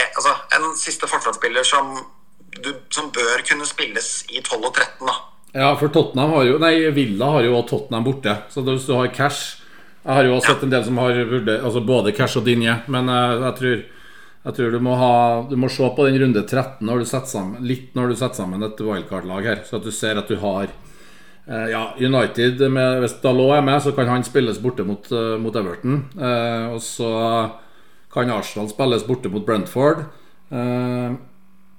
[0.00, 1.98] i Altså en siste forsvarsspiller som,
[2.94, 5.16] som bør kunne spilles i 12 og 13, da.
[5.54, 8.32] Ja, for Tottenham har jo Nei, Villa har jo Tottenham borte.
[8.50, 9.60] Så hvis du har cash
[10.02, 12.74] Jeg har jo også sett en del som har vurdert altså både cash og Dinje,
[12.92, 13.76] men jeg, jeg, tror
[14.44, 15.12] jeg tror du må, ha,
[15.48, 18.66] du må se på den runde 13 når du sammen, litt når du setter sammen
[18.66, 20.68] et wildcard-lag her, så at du ser at du har
[21.46, 25.36] Eh, ja, United med, Hvis Dalot er med, så kan han spilles borte mot, uh,
[25.40, 26.06] mot Everton.
[26.16, 27.10] Uh, og så
[28.12, 30.06] kan Arsenal spilles borte mot Brentford.
[30.48, 31.20] Uh,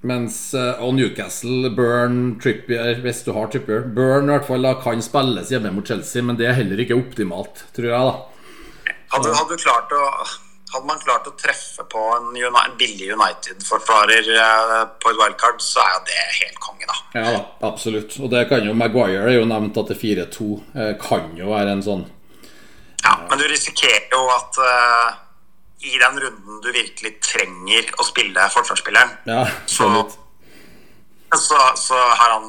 [0.08, 5.04] mens, og Newcastle, Burn, Trippier Hvis du har Trippier Burn i hvert fall da, kan
[5.04, 8.10] spilles hjemme mot Chelsea, men det er heller ikke optimalt, tror jeg.
[8.10, 10.04] da Hadde, hadde du klart å
[10.76, 15.84] hadde man klart å treffe på en, United, billig United-forklarer eh, på et wildcard, så
[15.84, 16.98] er jo det helt konge, da.
[17.16, 18.18] Ja da, absolutt.
[18.20, 21.78] Og det kan jo Maguire er jo nevnt at det 4-2 eh, kan jo være
[21.78, 22.04] en sånn
[23.06, 24.60] Ja, men du risikerer jo at
[25.86, 29.90] i den runden du virkelig trenger å spille forsvarsspilleren, ja, så,
[31.36, 32.48] så, så, har han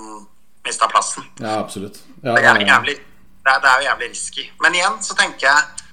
[0.66, 1.26] mista plassen.
[1.40, 2.00] Ja, absolutt.
[2.22, 4.46] Ja, det, er jævlig, det, er, det er jo jævlig risky.
[4.64, 5.84] Men igjen så tenker jeg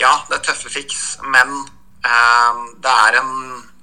[0.00, 1.02] ja, det er tøffe fiks,
[1.34, 1.50] men
[2.08, 3.34] eh, det er en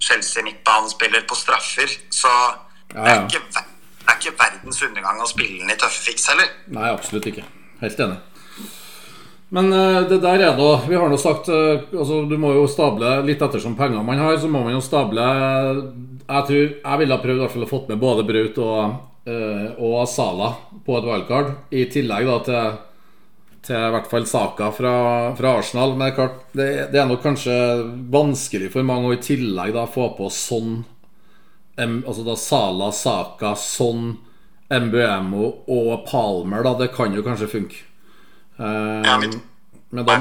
[0.01, 2.31] Chelsea-midtbanespiller på straffer, så.
[2.89, 3.61] Det, er ikke, det,
[4.07, 6.49] er ikke, verdens undergang å spille den i tøffe fiks heller.
[6.73, 7.45] Nei, absolutt ikke.
[7.83, 8.17] Helt enig.
[9.49, 12.67] Men uh, det der er da Vi har nå sagt uh, altså, Du må jo
[12.69, 17.15] stable litt ettersom penger man har, så må man jo stable Jeg tror jeg ville
[17.15, 20.53] ha prøvd i hvert fall å fått med både Braut og, og Sala
[20.85, 22.77] på et wildcard, i tillegg da til
[23.65, 24.93] til i hvert fall saka fra,
[25.37, 25.95] fra Arsenal.
[25.95, 27.57] Men det er, klart, det, det, er nok kanskje
[28.11, 30.81] vanskelig for mange å i tillegg da få på sånn
[31.79, 34.17] Altså da Sala, Saka, sånn,
[34.67, 36.73] MBMO og Palmer, da.
[36.75, 37.85] Det kan jo kanskje funke.
[38.59, 39.39] Um, ja, mitt
[39.89, 40.19] men da,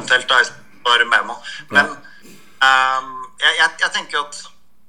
[0.86, 1.48] bare med meg.
[1.74, 3.10] Men um,
[3.42, 4.38] jeg, jeg, jeg tenker at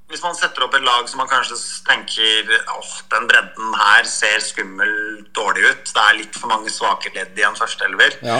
[0.09, 4.39] hvis man setter opp et lag som man kanskje tenker åh, den bredden her ser
[4.41, 4.93] skummel
[5.37, 8.39] dårlig ut, det er litt for mange svake ledd i en førsteelver, ja.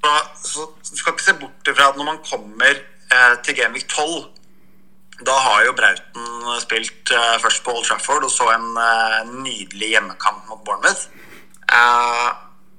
[0.00, 3.86] så, så du skal ikke se bort ifra at når man kommer eh, til Gamevik
[3.92, 4.26] 12
[5.26, 9.94] da har jo Brauten spilt eh, først på Old Trafford og så en eh, nydelig
[9.94, 11.08] hjemmekamp mot Bournemouth.
[11.66, 12.28] Eh,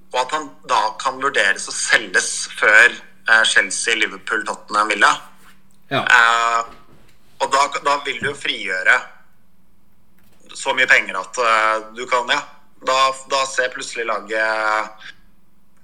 [0.09, 5.11] og at han da kan vurderes å selges før eh, Chelsea, Liverpool, Tottenham, Villa.
[5.89, 6.01] Ja.
[6.01, 6.75] Eh,
[7.39, 8.97] og da, da, vil du frigjøre
[10.57, 12.39] så mye penger at uh, du kan ja,
[12.83, 12.97] Da,
[13.31, 15.05] da ser plutselig laget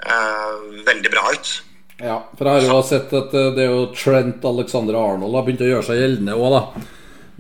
[0.04, 0.56] uh,
[0.88, 1.52] veldig bra ut.
[2.02, 5.64] Ja, for jeg har jo sett at det er jo Trent Alexander Arnold har begynt
[5.64, 6.84] å gjøre seg gjeldende òg, da.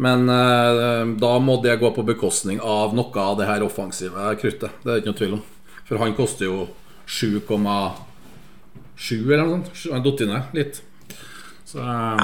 [0.05, 4.79] Men uh, da må det gå på bekostning av noe av det her offensive kruttet.
[4.83, 5.43] Det er det ikke noe tvil om.
[5.85, 6.67] For han koster jo
[7.07, 7.49] 7,7
[9.25, 9.67] eller noe sånt.
[9.85, 10.81] Han har datt ned litt.
[11.65, 12.19] Så, uh,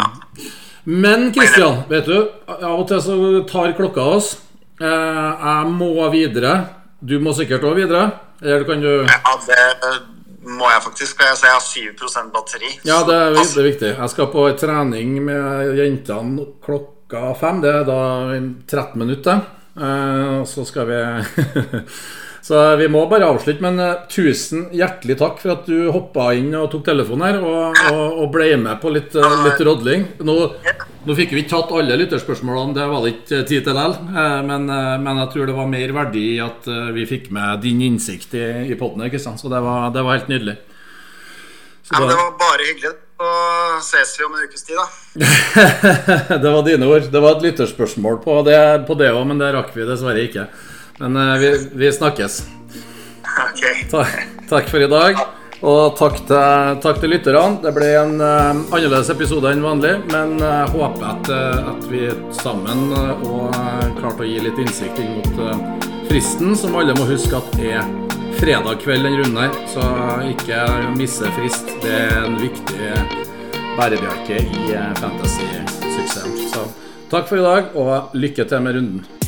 [0.89, 3.15] men Kristian, vet du, av og til så
[3.49, 4.37] tar klokka oss.
[4.81, 6.65] jeg må videre.
[6.99, 8.11] Du må sikkert òg videre?
[8.41, 10.01] Eller kan du Ja, det
[10.41, 11.21] må jeg faktisk.
[11.21, 12.71] Jeg har 7 batteri.
[12.85, 13.91] Ja, det er, det er, viktig.
[13.97, 17.61] Jeg skal på trening med jentene klokka fem.
[17.61, 18.01] Det er da
[18.67, 19.43] 13 minutter.
[19.77, 20.99] Eh, så skal vi
[22.41, 23.61] Så vi må bare avslutte.
[23.63, 27.83] Men uh, tusen hjertelig takk for at du hoppa inn og tok telefonen her og,
[27.91, 30.07] og, og ble med på litt, uh, litt rodling.
[30.25, 30.37] Nå,
[31.05, 33.95] nå, fikk vi ikke tatt alle lytterspørsmålene, det var det ikke tid til likevel.
[34.09, 34.65] Uh, men,
[35.05, 38.49] men, jeg tror det var mer verdi i at vi fikk med din innsikt i,
[38.73, 39.05] i poden.
[39.21, 40.57] Så det var, det var, helt nydelig.
[41.91, 42.97] Ja, men Det var bare hyggelig.
[43.21, 43.31] Så
[43.85, 46.37] ses vi om en ukes tid, da.
[46.41, 47.05] det var dine ord.
[47.13, 50.47] Det var et lytterspørsmål på det òg, men det rakk vi dessverre ikke.
[51.01, 52.43] Men uh, vi, vi, snakkes.
[53.21, 53.85] Okay.
[53.89, 54.17] Takk,
[54.49, 55.21] takk for i dag.
[55.61, 57.59] Og takk til, takk til lytterne.
[57.61, 61.85] Det ble en uh, annerledes episode enn vanlig, men jeg uh, håper at, uh, at,
[61.91, 63.53] vi sammen og
[63.99, 65.77] klarte å gi litt innsikt inn mot
[66.09, 67.85] fristen, som alle må huske at er
[68.41, 69.55] fredag kveld den runden her.
[69.69, 69.85] Så
[70.33, 70.65] ikke
[70.97, 71.69] misse frist.
[71.85, 72.91] Det er en viktig
[73.77, 76.37] bærebjelke i fantasy-suksessen.
[76.53, 76.65] Så
[77.13, 79.20] takk for i dag, og lykke til med runden.